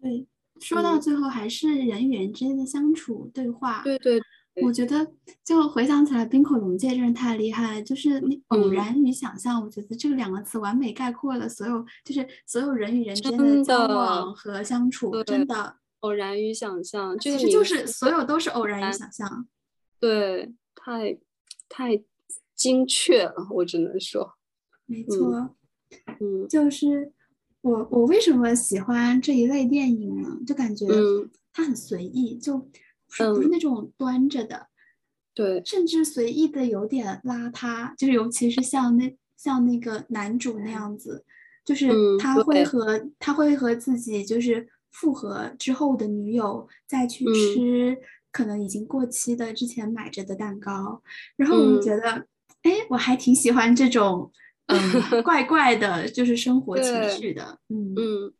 [0.00, 0.26] 对。
[0.60, 3.82] 说到最后，还是人与人之间的相处对话。
[3.82, 4.20] 对对，
[4.62, 5.06] 我觉得
[5.44, 7.82] 就回想起来，冰口龙介真是太厉害了。
[7.82, 15.22] 就是你偶然与想象，我觉得这两个词完美概括了所有，就是所有人与人之间的交往和相处。
[15.22, 19.46] 真的，偶然与想象，其实就是所有都是偶然与想象。
[20.00, 21.18] 对，太
[21.68, 22.02] 太
[22.54, 24.34] 精确了，我只能说。
[24.86, 25.54] 没错，
[26.20, 27.12] 嗯，就是。
[27.60, 30.38] 我我为什么喜欢这一类电影呢？
[30.46, 30.86] 就感觉
[31.52, 32.68] 它很随意，就不
[33.10, 34.68] 是不是那种端着的，
[35.34, 41.24] 对，甚至随意的有点邋遢，就是尤其是像那像那个男主那样子，
[41.64, 47.98] 就是他会和他会和自己就是复合之后的女友再去吃
[48.30, 51.02] 可能已经过期的之前买着的蛋糕，
[51.36, 52.26] 然后我就觉得，
[52.62, 54.30] 哎，我还挺喜欢这种。
[55.12, 57.94] 嗯，怪怪的，就是生活情绪的，嗯。
[57.96, 58.34] 嗯。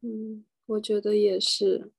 [0.00, 1.90] 嗯，我觉得也是，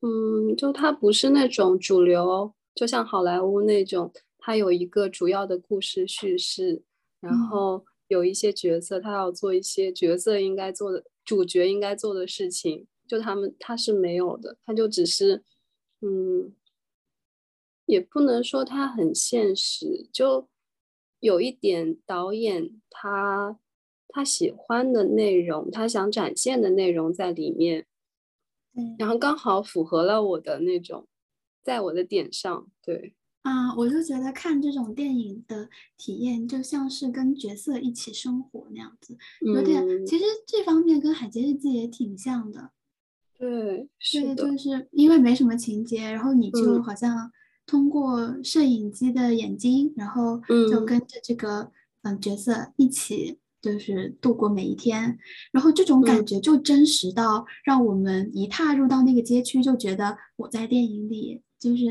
[0.00, 6.82] 嗯，就它不是那种主流，就像好莱坞那种，它有一个主要的故事叙事，
[7.20, 15.42] 然后有一些角色，他要做一些角色应该做的，主角应该做的事情，就他们他是没有的，他就只是，
[16.02, 16.52] 嗯，
[17.86, 20.48] 也不能说他很现实，就。
[21.26, 23.58] 有一点导演他
[24.08, 27.86] 他喜欢的内容，他想展现的内容在里面，
[28.98, 31.06] 然后刚好符合了我的那种，
[31.64, 40.06] 在我的点上，对，啊，我就觉得看这种电影的体验，就像是跟角色一起生活那样子，有点。
[40.06, 42.70] 其实这方面跟《海街日记》也挺像的。
[43.38, 47.30] 对，对，就是因为没什么情节，然后你就好像
[47.66, 50.40] 通过摄影机的眼睛，然后
[50.70, 51.70] 就跟着这个
[52.02, 55.18] 嗯角色一起，就是度过每一天。
[55.52, 61.42] 然后这种感觉就真实到让我们一踏入到那个街区，就觉得我在电影里。
[61.58, 61.86] 就是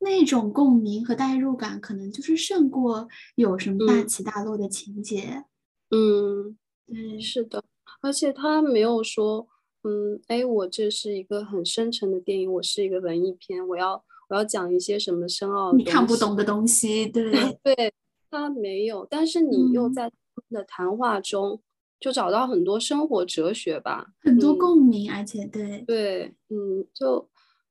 [0.00, 5.42] 那种共鸣和代入感，可能就是胜过有什么大起大落的情节。
[5.90, 6.54] 嗯，
[6.86, 7.64] 对，是的，
[8.02, 9.48] 而且他没有说，
[9.82, 17.06] 嗯，哎，我这是一个很深沉的电影，我是一个文艺片，我要我要讲一些什么深奥你看不懂的东西。
[17.06, 17.30] 对，
[17.62, 17.92] 对，
[18.30, 20.16] 他没有，但是你又在他
[20.48, 21.60] 们的谈话中
[22.00, 27.28] 就找到很多生活哲学吧，很多共鸣，而且对对，嗯，就。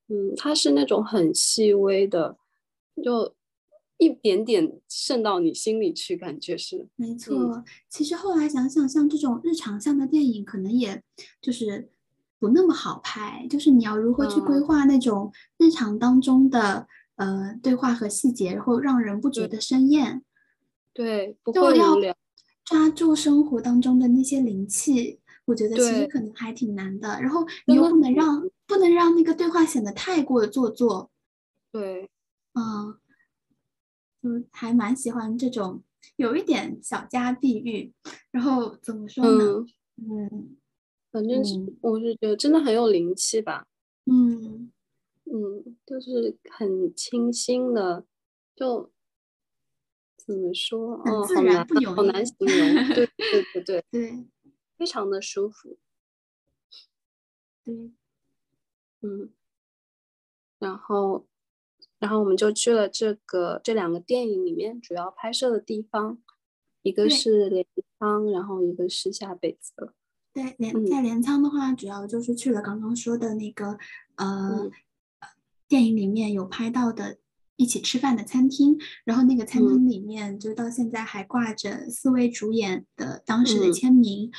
[0.08, 2.38] 嗯，他是那种很细微的，
[3.04, 3.34] 就
[3.98, 7.64] 一点点渗到你心里去，感觉是没错。
[7.90, 11.02] 其实后来想想，像这种日常向的电影，可能也
[11.42, 11.90] 就是
[12.46, 13.48] 不那么好拍。
[13.50, 20.24] 就是你要如何去规划那种日常当中的呃对话和细节，然后让人不觉得生厌。
[20.94, 22.16] 对，不会无聊。
[22.64, 27.20] 抓住生活当中的那些灵气，我觉得其实可能还挺难的。
[27.22, 28.48] 然后你又不能让。
[28.68, 31.12] 不能让那个对话显得太过的做作。
[31.72, 32.10] 对，
[32.56, 32.98] 嗯，
[34.20, 35.84] 就还蛮喜欢这种
[36.16, 37.94] 有一点小家碧玉。
[38.32, 39.64] 然后怎么说呢？
[39.98, 40.58] 嗯，
[41.16, 43.66] 反正是我是觉得真的很有灵气吧。
[44.04, 44.70] 嗯
[45.24, 48.06] 嗯，就是很清新的，
[48.54, 48.92] 就
[50.18, 50.98] 怎么说？
[50.98, 52.94] 很自然，不好难形容。
[52.94, 54.26] 对 对对对对，
[54.78, 55.78] 非常的舒服。
[57.64, 57.94] 对。
[59.02, 59.32] 嗯，
[60.60, 61.26] 然后，
[61.98, 66.22] 然后我们就去了这个这两个电影里面主要拍摄的地方，
[66.82, 67.66] 一个是镰
[67.98, 69.94] 仓，然后一个是下北泽。
[70.36, 73.78] 对，镰在镰仓的话，主要就是去了刚刚说的那个
[74.16, 74.70] 呃，
[75.70, 77.18] 电影里面有拍到的
[77.56, 84.30] 一起吃饭的餐厅，然后那个餐厅里面就到现在还挂着四位主演的当时的签名。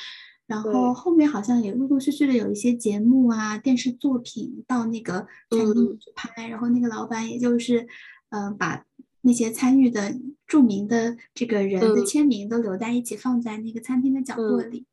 [0.45, 7.85] 然后后面好像也陆陆续续的有一些节目啊、电视作品到那个餐厅去拍，然后那个老板也就是，
[8.29, 8.85] 呃，把
[9.21, 14.85] 那些参与的著名的这个人的签名都留在一起，放在那个餐厅的角落里。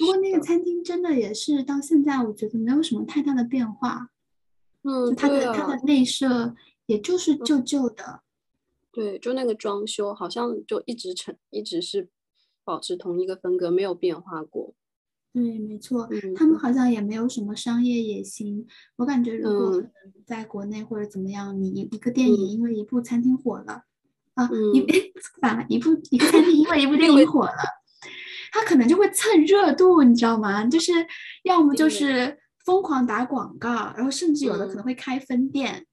[0.00, 4.10] 不过那个餐厅真的也是到现在，我觉得没有什么太大的变化。
[4.82, 8.22] 嗯，它的它的内设也就是旧旧的。
[8.90, 12.08] 对，就那个装修好像就一直成，一直是。
[12.62, 14.74] 保持同一个风格，没有变化过。
[15.32, 18.64] 对，没错，他们好像也没有什么商业野心。
[18.96, 19.82] 我感觉，如果
[20.24, 23.86] 在国内或者怎么样，你一一个电影因为一部餐厅火了，
[24.34, 24.86] 啊，一
[25.40, 27.56] 反 了，一部一个餐厅因为一部电影火了，
[28.52, 30.64] 他可能就会蹭热度，你知道吗？
[30.66, 30.92] 就是
[31.44, 35.86] 要么就是疯狂打广告，然后甚至有的可能会开分店。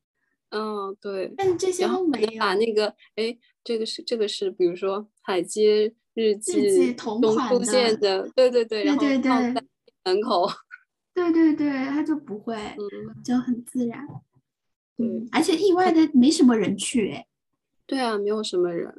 [0.50, 1.34] 嗯，对。
[1.38, 2.40] 但这些都没有。
[2.40, 5.94] 把那个，哎，这个是这个是，比如说海街。
[6.20, 7.54] 日记同款
[8.00, 9.64] 的，对对对，然后放在
[10.04, 10.50] 门口，
[11.14, 12.58] 对 对对，他就不会，
[13.24, 14.04] 就很自然，
[14.98, 17.28] 嗯，而且意外的没什么人去，哎，
[17.86, 18.92] 对啊，没有什么人，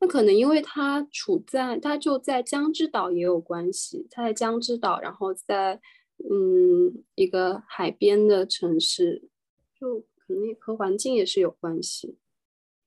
[0.00, 5.80] 那可能因为他处在，他就在江之岛也有关系，他在江之岛，然后在
[6.30, 9.28] 嗯一个海边的城市，
[9.78, 12.16] 就可能和环境也是有关系，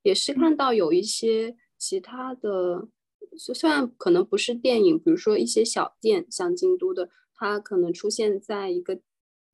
[0.04, 2.88] 也是看到有一些其他的。
[3.38, 9.00] 虽然可能不是电影，比如说一些小店，像京都的，它可能出现在一个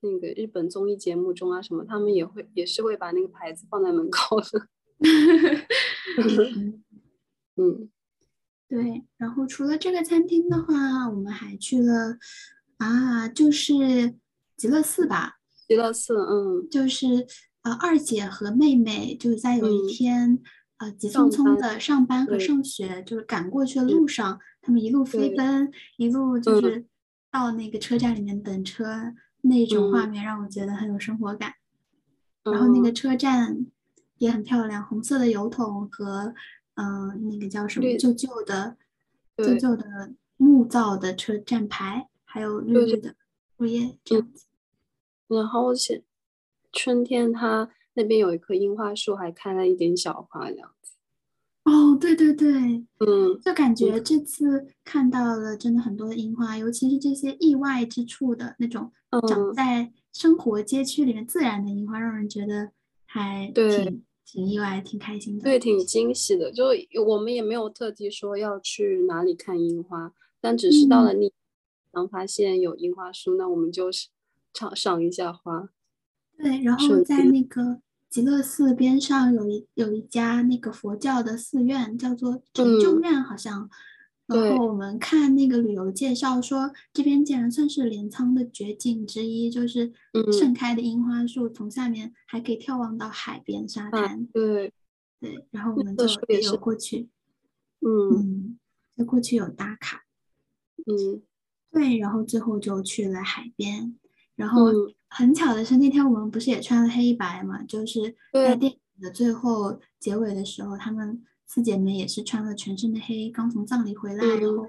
[0.01, 4.67] 那个日本综艺节目中啊什么，他们也会也是会把那个牌子放在门口的。
[7.57, 7.89] 嗯，
[8.67, 9.03] 对。
[9.17, 12.17] 然后除了这个餐厅的话，我们还去了
[12.77, 14.15] 啊，就是
[14.55, 15.39] 极乐寺吧。
[15.67, 17.27] 极乐寺，嗯，就是
[17.63, 20.41] 呃二姐和妹妹就是在有一天。
[20.79, 26.85] 呃，急匆匆的上班和上学，就是赶过去的路上，他们一路飞奔，一路就是
[27.31, 28.85] 到那个车站里面等车，
[29.41, 31.55] 那种画面让我觉得很有生活感。
[32.43, 33.65] 然后那个车站
[34.19, 36.35] 也很漂亮，红色的油桶和
[36.77, 38.77] 嗯，那个叫什么旧旧的、
[39.37, 43.13] 旧旧的木造的车站牌，还有绿绿的
[43.57, 44.47] 树叶这样子。
[45.27, 46.03] 然后是
[46.71, 47.69] 春天，它。
[47.99, 50.91] 那边有一棵樱花树，还开了一点小花，这样子。
[51.63, 52.51] 哦，对对对，
[52.99, 58.91] 嗯，就感觉这次看到了真的很多的樱花，尤其是这些意外之处的那种
[59.27, 62.69] 长在生活街区里面自然的樱花，让人觉得
[63.07, 65.43] 还挺挺意外，挺开心的。
[65.43, 66.51] 对，挺惊喜的。
[66.51, 66.65] 就
[67.05, 71.31] 我们也没有特地说要去哪里看樱花，但只是到了那，
[71.91, 73.89] 然后发现有樱花树，那我们就
[74.53, 75.69] 赏赏一下花。
[76.37, 83.69] 对，然后在那个极乐寺边上有一有一家那个佛教的寺院，叫做成就院，好像。
[84.27, 89.93] 然后我们看那个旅游介绍说，这边竟然算是镰仓的绝景之一，就是
[90.37, 94.25] 盛开的樱花树，从下面还可以眺望到海边沙滩。
[94.33, 94.73] 对
[95.21, 97.07] 对，然后我们就也有过去，
[97.79, 98.57] 嗯，
[98.97, 100.03] 就过去有打卡。
[100.85, 101.21] 嗯，
[101.71, 103.95] 对，然后最后就去了海边。
[104.35, 104.65] 然后
[105.07, 107.63] 很巧的是，那天我们不是也穿了黑白嘛？
[107.63, 111.23] 就是在电影的最后结尾的时候，他们。
[111.47, 114.67] 四姐妹也是穿了全身的黑，刚从葬礼回来，然后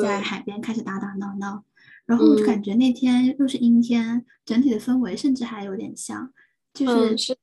[0.00, 1.64] 在海边开始打打闹闹，
[2.06, 6.32] 然后我就感觉那天又是阴天，整体的氛围甚至还有点像，
[6.72, 7.36] 就是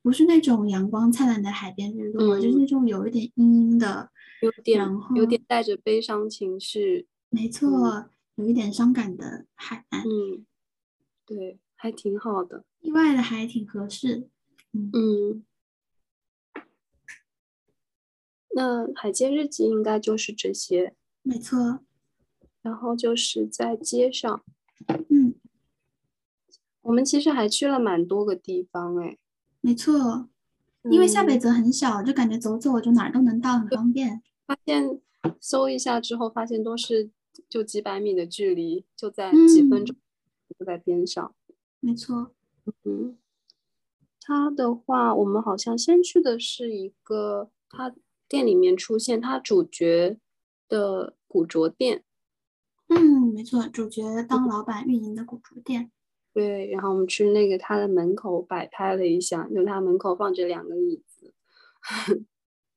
[0.00, 4.10] 不是那种阳光灿烂的海边日落，就是那种有一点阴阴的，
[4.40, 8.06] 有点有点带着悲伤情绪，没错，
[8.36, 10.46] 有一点伤感的海岸，嗯，
[11.26, 14.28] 对，还挺好的，意外的还挺合适，
[14.72, 15.44] 嗯。
[18.56, 21.80] 那海街日记应该就是这些，没错。
[22.62, 24.44] 然后就是在街上，
[25.10, 25.34] 嗯，
[26.82, 29.18] 我们其实还去了蛮多个地方，哎，
[29.60, 30.28] 没错。
[30.84, 34.22] 因为下北泽很小，就感觉走走就哪儿都能到，很方便。
[34.46, 35.00] 发现
[35.40, 37.10] 搜一下之后，发现都是
[37.48, 39.96] 就几百米的距离，就在几分钟
[40.58, 41.34] 就在边上。
[41.80, 42.30] 没错，
[42.84, 43.18] 嗯，
[44.20, 47.92] 他的话，我们好像先去的是一个他。
[48.28, 50.18] 店里面出现他主角
[50.68, 52.02] 的古着店，
[52.88, 55.90] 嗯，没错，主角当老板运营的古着店。
[56.32, 61.32] 对，然后我们去那个他的门口摆拍了一下，就他门口放着两个椅子。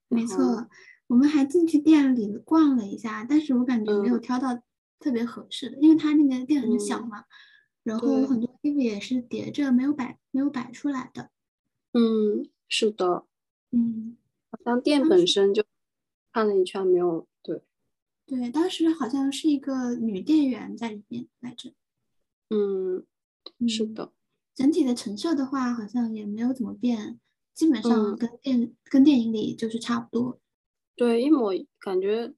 [0.10, 0.68] 没错，
[1.08, 4.62] 我们还进去店里逛了一下，但是我感觉没有挑到
[5.00, 7.26] 特别合适的，因为他那个店很小嘛，
[7.84, 11.32] 然后很多衣服也是叠着，没有摆，没有摆出来的。
[11.94, 13.26] 嗯，是的，
[13.72, 14.18] 嗯。
[14.68, 15.64] 好像店本身就
[16.34, 17.62] 看了一圈，没有对，
[18.26, 21.72] 对，当时好像是一个女店员在里面来着。
[22.50, 23.06] 嗯，
[23.66, 24.12] 是的。
[24.54, 27.18] 整体的陈设的话，好像也没有怎么变，
[27.54, 30.38] 基本上跟电跟电影里就是差不多。
[30.98, 32.34] 对，一模感觉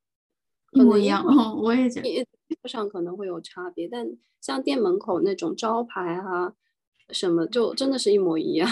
[0.74, 1.26] 一模一样。
[1.26, 4.08] 哦 我也觉得上可能会有差别，但
[4.40, 6.54] 像店门口那种招牌啊
[7.10, 8.70] 什么，就真的是一模一样。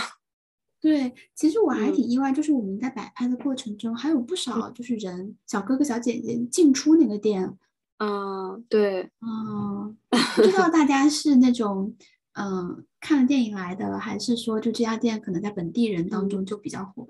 [0.88, 7.58] 对，其实我还挺意外，就是我们在摆拍的过程中，还有不少就是人小哥哥小姐姐进出那个店。
[7.98, 9.98] 嗯，对，嗯，
[10.38, 11.94] 不知道大家 是那种
[12.36, 17.10] 嗯看了电影来的，还是说就这家店可能在本地人当中就比较火。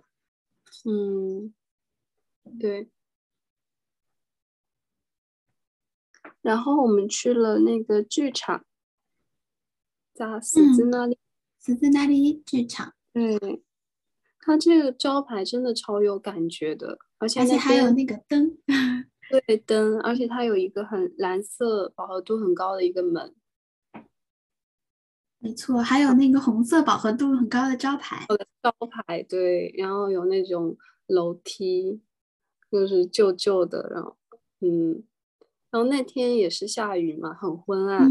[0.86, 1.54] 嗯，
[2.58, 2.90] 对。
[6.42, 8.66] 然后我们去了那个剧场，
[10.16, 11.20] 在十字那里，
[11.64, 12.96] 十字那里剧场。
[13.14, 13.64] 对，
[14.48, 18.58] 它这个招牌真的超有感觉的，而且而且还有那个灯，
[19.46, 23.36] 对灯，而且它有一个很蓝色、饱和度很高的一个门，
[25.40, 28.26] 没错，还有那个红色饱和度很高的招牌，
[28.64, 30.78] 招牌对，然后有那种
[31.08, 32.00] 楼梯，
[32.72, 34.16] 就是旧旧的，然后
[34.62, 35.04] 嗯，
[35.70, 38.10] 然后那天也是下雨嘛，很昏暗。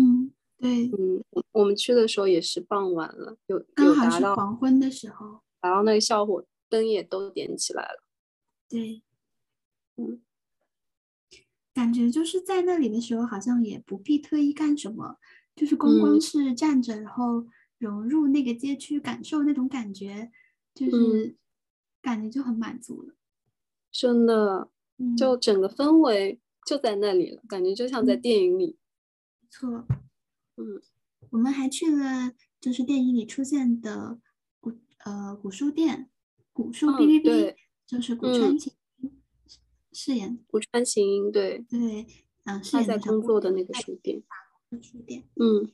[0.58, 8.08] 对，嗯，我们去的时候也是傍晚了，有刚好是黄昏的时候，然后那个效果灯也都点起来了。
[8.68, 9.02] 对，
[9.96, 10.20] 嗯，
[11.72, 15.18] 感觉就是在那里的时候，好像也不必特意干什么，
[15.54, 17.46] 就是光光是站着，然后
[17.78, 20.30] 融入那个街区，感受那种感觉，
[20.74, 21.36] 就是
[22.02, 23.14] 感觉就很满足了。
[23.92, 24.70] 真的，
[25.16, 28.76] 就整个氛围就在那里了，感觉就像在电影里。
[29.40, 29.86] 没错。
[30.56, 30.80] 嗯，
[31.30, 34.20] 我们还去了，就是电影里出现的古
[35.06, 36.10] 呃古书店，
[36.52, 37.54] 古书哔哔哔，
[37.86, 38.72] 就是古川琴
[39.92, 42.06] 饰演古川琴，对对，
[42.44, 44.20] 嗯，饰演在工作的那个书店，
[44.82, 45.70] 书店，嗯，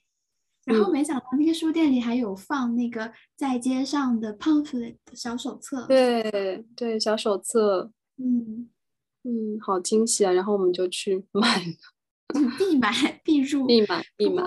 [0.66, 8.68] 然后没想到那个书店里还有放那个在街上的 pamphlet 小手册，对对，小手册，嗯。
[9.24, 10.32] 嗯，好惊喜啊！
[10.32, 11.72] 然后我们就去买了。
[12.58, 14.42] 必买必入，必买必买。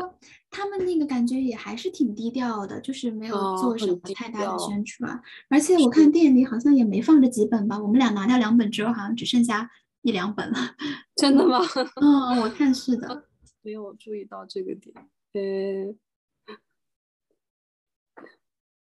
[0.50, 5.22] 他们那个感觉也还是挺低调的，就是没有做什么太大的宣传。
[5.50, 9.70] 而且我看店里好像也没放着几本吧，我们俩拿掉两本之后，好像只剩下
[10.02, 10.58] 一两本了。
[11.18, 11.60] 真的吗？
[12.02, 13.28] 嗯，我看是的。
[13.62, 14.96] 没有注意到这个点，
[15.34, 15.96] 呃，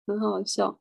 [0.06, 0.80] 很好笑。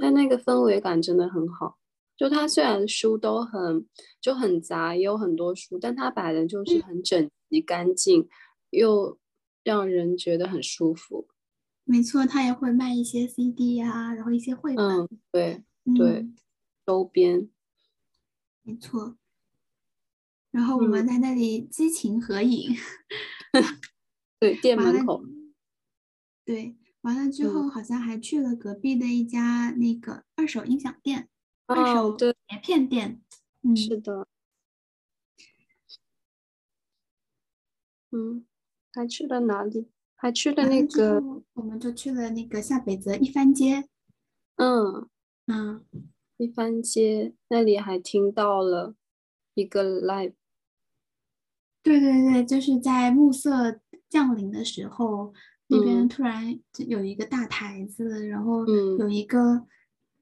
[0.00, 1.78] 但那个氛围感真的很好。
[2.24, 3.86] 就它虽然书都很
[4.18, 8.26] 就很杂，也有很多书，但它摆的就是很整齐干净，
[8.70, 9.18] 又
[9.62, 11.28] 让人觉得很舒服。
[11.84, 14.86] 没错，他也会卖一些 CD 啊，然后一些绘本。
[14.86, 15.64] 嗯，对
[15.94, 16.26] 对，
[16.86, 17.50] 周边。
[18.62, 19.18] 没错。
[20.50, 22.74] 然后我们在那里激情合影。
[24.40, 25.22] 对，店门口。
[26.46, 31.28] 对，完了之后好像还去了隔壁的一家那个二手音响店。
[31.66, 33.22] 二手碟片店，
[33.62, 34.28] 嗯，是的，
[38.10, 38.44] 嗯，
[38.92, 39.88] 还去了哪里？
[40.14, 41.22] 还去了那个，
[41.54, 43.88] 我们就去了那个下北泽一番街，
[44.56, 45.08] 嗯。
[45.46, 45.84] 嗯，
[46.36, 48.94] 一番街那里还听到了
[49.54, 50.34] 一个 live，
[51.82, 55.32] 对对对，就是在暮色降临的时候，
[55.66, 58.66] 那边突然有一个大台子，然后
[58.98, 59.66] 有一个。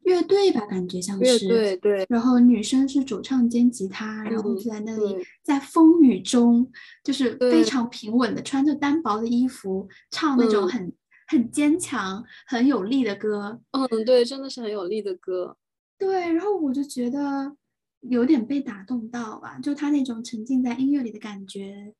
[0.05, 1.46] 乐队吧，感觉像是。
[1.48, 2.05] 对对。
[2.09, 6.70] 然后女生是主唱兼吉他，然后就在那里，在风雨中，
[7.05, 10.92] 就是非常平稳的穿着单薄的衣服，唱那种很
[11.28, 13.61] 很坚强、很有力的歌。
[13.70, 15.57] 嗯，对，真的是很有力的歌。
[15.98, 17.57] 对，然后我就觉得
[18.00, 21.94] 有点被打动到吧，就他那种沉浸在音乐里的感觉。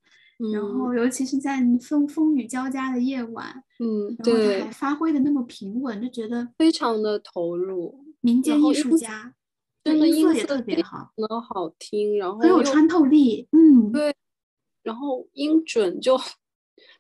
[0.51, 8.03] 然后，尤其是在风风雨交加的夜晚，嗯，对，还发挥的那么平稳，就觉得非常的投入。
[8.21, 9.35] 民间艺术家，
[9.85, 14.15] 真的音色也特别好，很好听，然后很有穿透力，嗯，对，
[14.83, 16.17] 然后音准就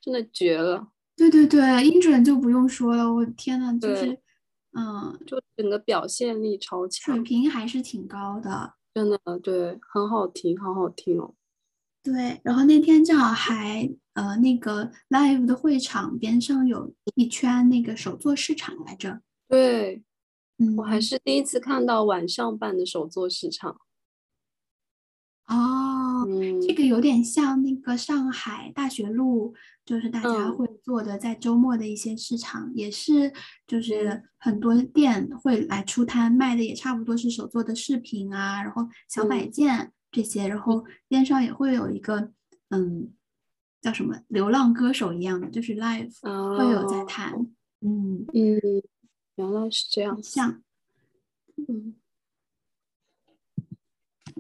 [0.00, 0.88] 真的绝了。
[1.16, 4.18] 对对对，音准就不用说了，我天呐，就是，
[4.72, 11.34] 嗯，就整个表现力超强，水平还是挺高的，真的，对，很好听，好好听哦。
[12.02, 19.20] 对，然后那天正好还呃，那个 live 的会场边上有一圈那个手作市场来着。
[19.48, 20.02] 对，
[20.58, 23.76] 嗯，我还是第一次看到晚上办的手作市场。
[25.46, 26.26] 哦，
[26.66, 33.32] 这个有点像那个上海大学路，就是大家会做的在周末的一些市场，也是
[33.66, 39.92] 就是很多店会来出摊卖的，也差不多是手做的饰品啊，然后小摆件。
[40.12, 42.30] 这些，然后边上也会有一个，
[42.68, 43.12] 嗯，
[43.80, 46.12] 叫什么流浪歌手一样的，就是 live
[46.56, 47.32] 会有在弹，
[47.80, 48.24] 嗯。
[48.32, 48.60] 嗯，
[49.36, 50.62] 原来是这样，像，
[51.56, 51.96] 嗯，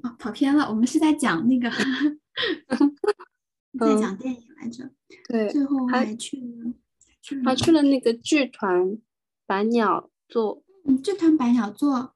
[0.02, 1.70] 哦，跑偏了，我们是在讲那个，
[3.80, 4.90] 在讲电影来着，
[5.28, 6.74] 对，最后还去了，
[7.44, 8.98] 还去了那个剧团
[9.46, 12.14] 百鸟座，嗯，剧团百鸟座，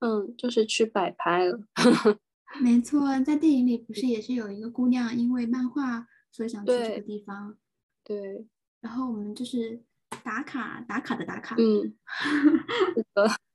[0.00, 1.60] 嗯，就是去摆拍了。
[2.60, 7.56] 没错，在电影里不是也是有一个姑娘因为漫画所以想去这个地方，
[8.02, 8.46] 对。
[8.80, 9.82] 然后我们就是
[10.24, 11.94] 打卡打卡的打卡，嗯，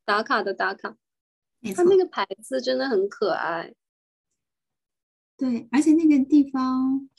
[0.05, 0.95] 打卡的打卡。
[1.75, 3.73] 它那个牌子真的很可爱。
[5.37, 7.09] 对，而且那个地方，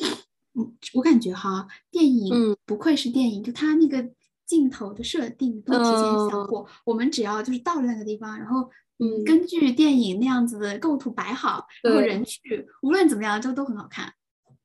[0.55, 4.13] 嗯，我感觉哈，电影不愧是电影，就它那个
[4.47, 8.71] 镜头的设定都提前想过，我们只要就是到了那个地方，然后。
[8.99, 14.13] 嗯，根据电影那样子的构图摆好，然后人去，无论怎么样，就都很好看。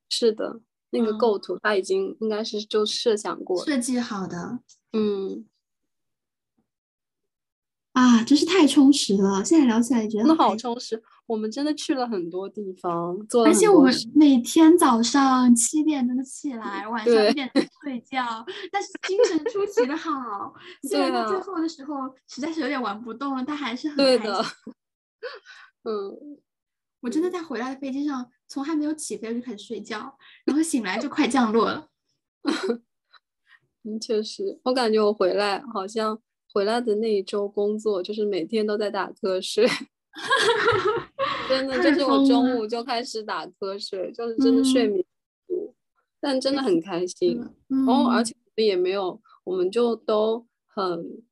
[0.10, 0.62] 是的，
[0.92, 4.60] 那个构图他已经应该是就设想过、设计好的。
[4.94, 5.46] 嗯。
[8.00, 9.44] 啊，真是太充实了！
[9.44, 11.04] 现在聊起来觉得真的好充实。
[11.26, 18.24] 我们真的去了很多地方，做而且我们每天早上七点钟起来，晚上一点钟睡觉，
[18.72, 20.54] 但是精神出奇的好。
[20.90, 24.34] 虽然到最后的时候实在是有点玩不动了，但还是很开心。
[25.84, 26.40] 嗯，
[27.02, 31.90] 我真的在回来的飞机上，从还没有起飞就开始睡觉，然后醒来就快降落了。
[33.84, 36.18] 嗯，确实，我感觉我回来好像。
[36.52, 39.68] 回来的那一周工作就是每天都在打瞌睡，
[41.48, 45.06] 真的 就是我中午就开始打瞌睡，就是真的睡眠
[45.48, 45.76] 不足，
[46.20, 47.40] 但真的很开心。
[47.68, 51.24] 然后而且也没有，我们就都很，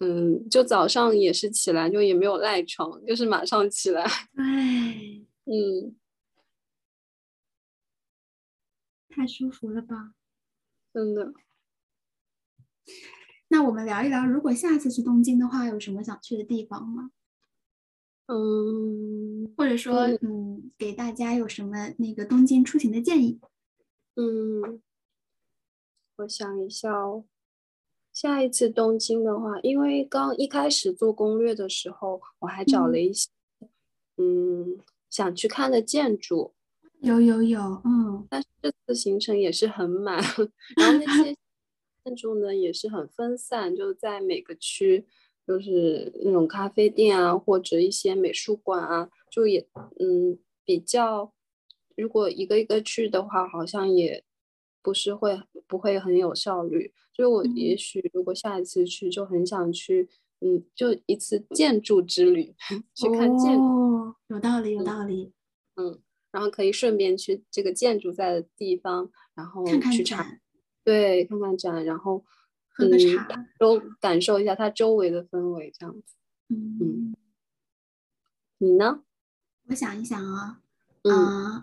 [0.00, 4.04] 嗯，就早上也是起来就也没有赖床，就是马上起来。
[4.34, 5.96] 对， 嗯，
[9.08, 10.14] 太舒服了吧，
[10.92, 11.32] 真的。
[13.52, 17.10] 那我们聊一聊，如果下次去东京的话，有什么想去的地方吗？
[18.24, 23.38] 嗯，或者说，嗯，给大家有什么那个东京出行的建议？
[24.16, 24.80] 嗯，
[26.16, 27.24] 我想一下哦，
[28.10, 33.28] 下一次东京的话，因为刚一开始做攻略的时候，我还找了一些，
[34.16, 34.78] 嗯，
[35.10, 36.54] 想去看的建筑。
[37.00, 40.16] 有有有，嗯，但是这次行程也是很满，
[40.80, 41.36] 然后那些。
[42.04, 45.06] 建筑呢也是很分散，就在每个区，
[45.46, 49.66] 就是那种咖啡店啊，或者一些美术馆啊，就也
[50.00, 51.32] 嗯比较，
[51.96, 54.24] 如果一个一个去的话，好像也
[54.82, 56.92] 不是会不会很有效率。
[57.12, 60.08] 所以我也许如果下一次去，就很想去，
[60.40, 62.54] 嗯，就一次建筑之旅，
[62.94, 65.32] 去看建筑，有道理，有道理，
[65.76, 66.00] 嗯，
[66.32, 70.40] 然后可以顺便去这个建筑在的地方，然后去展，
[70.84, 72.24] 对，看看展，然后。
[72.74, 73.28] 喝个茶，
[73.58, 76.14] 都感受一下它周围的氛围，这样子。
[76.48, 77.14] 嗯，
[78.56, 79.02] 你呢？
[79.66, 80.62] 我想一想啊，
[81.02, 81.12] 嗯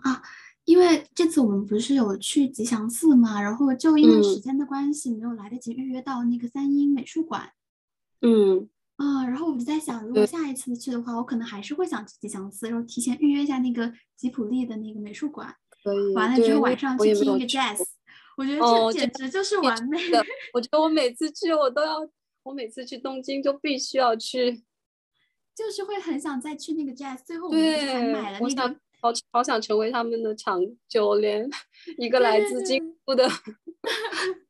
[0.03, 0.21] 啊，
[0.65, 7.53] 因为这次我们不是有去吉祥寺嘛，然后就因为时间的关系，没有来得及预约到那个三英美术馆。
[8.21, 15.55] 嗯啊，然后我就在想，如果下一次去的话，我可能还是会想去吉祥寺，然后提前预约一下那个吉普力的那个美术馆。
[15.83, 16.13] 可以。
[16.13, 17.83] 完了之后晚上去听一个 jazz。
[18.39, 20.23] 我觉得这简直就是完美的。
[20.53, 21.97] 我觉得我每次去，我都要，
[22.43, 24.63] 我每次去东京就必须要去，
[25.53, 27.21] 就是会很想再去那个 Jazz。
[27.25, 31.49] 最后我们还买了那个，好好想成为他们的长久连
[31.97, 33.27] 一个来自京都的。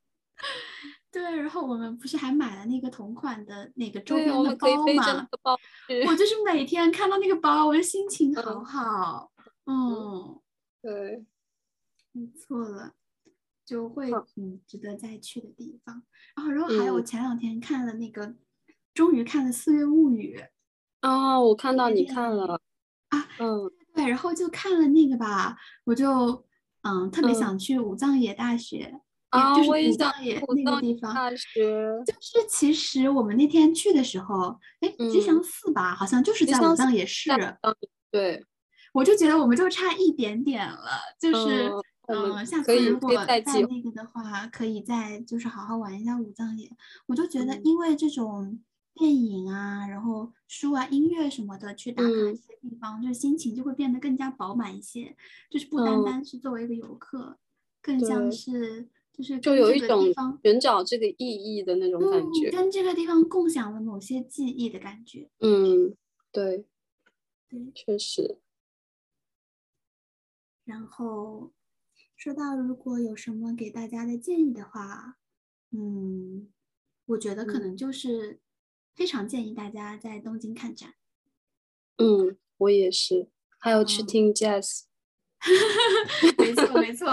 [1.11, 5.27] 对，然后我们不是还买了那个同款的那个周边的包嘛？
[6.07, 9.31] 我就是每天看到那个包，我就心情好好。
[9.65, 10.39] 嗯，
[10.83, 11.25] 对，
[12.11, 12.93] 没错了。
[13.70, 14.59] 就会嗯。
[14.65, 16.01] 值得再去的地方，
[16.36, 18.34] 然后然后还有我前两天看了那个，
[18.95, 20.43] 终于看了《四月物语》
[21.07, 22.59] 哦，我看到你看了
[23.09, 23.72] 啊，嗯。
[23.93, 26.45] 对，然后就看了那个吧，我就
[26.84, 28.99] 嗯特别想去武藏野大学
[29.30, 31.30] 啊，就是武藏野那个地方，大。
[31.36, 32.13] 学就。
[32.22, 37.30] 是其实我们那天去的时候，哎吉祥寺吧，好像就是在武藏野市，
[38.11, 38.43] 对，
[38.93, 41.70] 我就觉得我们就差一点点了，就是。
[42.12, 46.68] 嗯，下次如果再那个的话，可以再就是好好玩一下武藏野。
[47.05, 48.60] 我就觉得，因为这种
[48.95, 55.16] 电影啊，然后书啊、音乐什么的，去打卡一些地方，就是心情就会变得更加饱满一些。
[55.51, 57.38] 就是不单单是作为一个游客，
[57.80, 60.12] 更像是就是就有一种
[60.43, 65.30] 寻找这个意义的那种感觉，跟这个地方共享了某些记忆的感觉。
[65.41, 65.95] 嗯，
[66.32, 66.66] 对，
[67.47, 68.39] 对，确实。
[70.66, 71.51] 然后。
[72.20, 75.15] 说到如果有什么给大家的建议的话，
[75.72, 76.49] 嗯，
[77.05, 78.41] 我觉得可能就是
[78.93, 80.95] 非常建议大家在东京看展。
[81.95, 84.82] 嗯，我也是，还有去听 jazz。
[86.38, 87.07] 没错没错，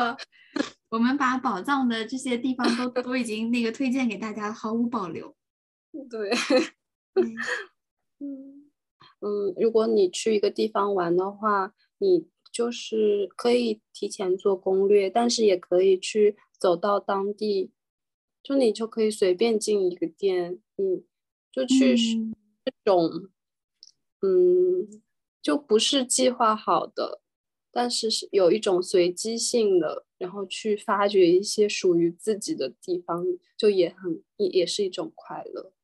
[0.90, 5.36] 我们把宝藏的这些地方都都已经那个推荐给大家，毫无保留。
[6.10, 6.32] 对，
[8.18, 8.68] 嗯
[9.20, 12.26] 嗯，如果你去一个地方玩的话，你。
[12.56, 17.70] 就是可以提前做攻略，但是也可以去走到当地，
[18.42, 21.04] 就你就可以随便进一个店，嗯，
[21.52, 21.94] 就去
[22.64, 23.28] 这种，
[24.22, 25.02] 嗯，
[25.42, 27.20] 就不是计划好的，
[27.70, 33.22] 但是是有一种随机性的，然后去发掘一些属于自己的地方，
[33.54, 35.74] 就也很也也是一种快乐。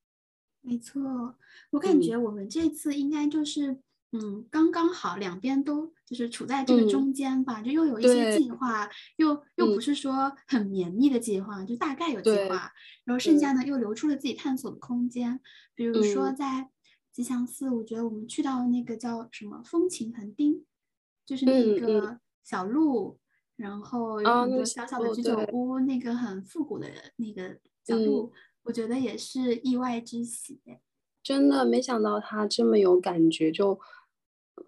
[0.63, 1.35] 没错，
[1.73, 3.83] 我感觉我们这次应该就是。
[4.15, 8.87] 嗯，刚刚好，两边都就是处在这个中间吧，就又有一些计划，
[9.17, 12.71] 又又不是说很绵密的计划，就大概有计划，
[13.05, 15.41] 然后剩下呢又留出了自己探索的空间。
[15.75, 16.69] 比如说在
[17.11, 20.63] 吉祥寺，我觉得我们去到那个叫什么风情横丁，
[21.25, 23.19] 就是那个小路，
[23.57, 26.87] 然后有很多小小的居酒屋，那个很复古的
[27.17, 28.31] 那个小路，
[28.65, 30.61] 我觉得也是意外之喜。
[31.23, 33.81] 真的没想到它这么有感觉，就。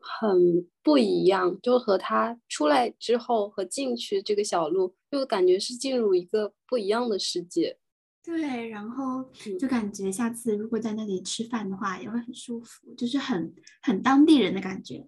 [0.01, 7.79] 很不一样，就和他出来之后和进去这个小路，就感觉是进入一个不一样的世界。
[8.23, 9.31] 对，然后
[9.61, 15.07] 就感觉下次如果在那里吃饭的话，也会很舒服，就是很很当地人的感觉。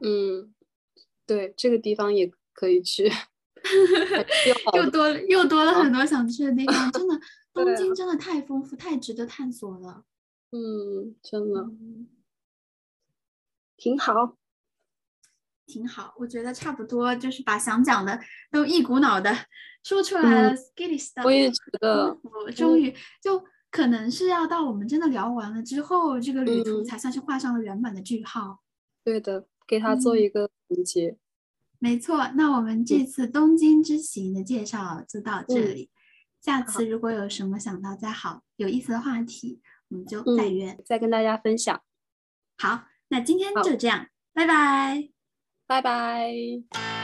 [0.00, 0.52] 嗯，
[1.26, 3.08] 对，这个地方也可以去，
[4.76, 6.90] 又多又多了很多想去的地方。
[6.90, 7.20] 真的，
[7.54, 10.04] 东京真的太丰富，太值得探索了。
[10.50, 11.70] 嗯，真的。
[13.80, 14.36] 挺好，
[15.64, 18.20] 挺好，我觉得差不多，就是把想讲的
[18.50, 19.34] 都一股脑的
[19.82, 20.54] 说出来了。
[21.24, 28.60] 我也觉得，我终于就可能是要到我们真的聊完了之后，这个旅途才算是画上了圆满的句号。
[29.02, 31.16] 对的，给他做一个总结。
[31.78, 35.88] 没错，那我们这次东京之行的介绍就到这里。
[36.42, 41.80] 下次如果有什么想到再好有意思的话题，我们就再约，再跟大家分享。
[42.58, 42.89] 好。
[43.10, 45.08] 那今天就这样，拜拜，
[45.66, 46.99] 拜拜。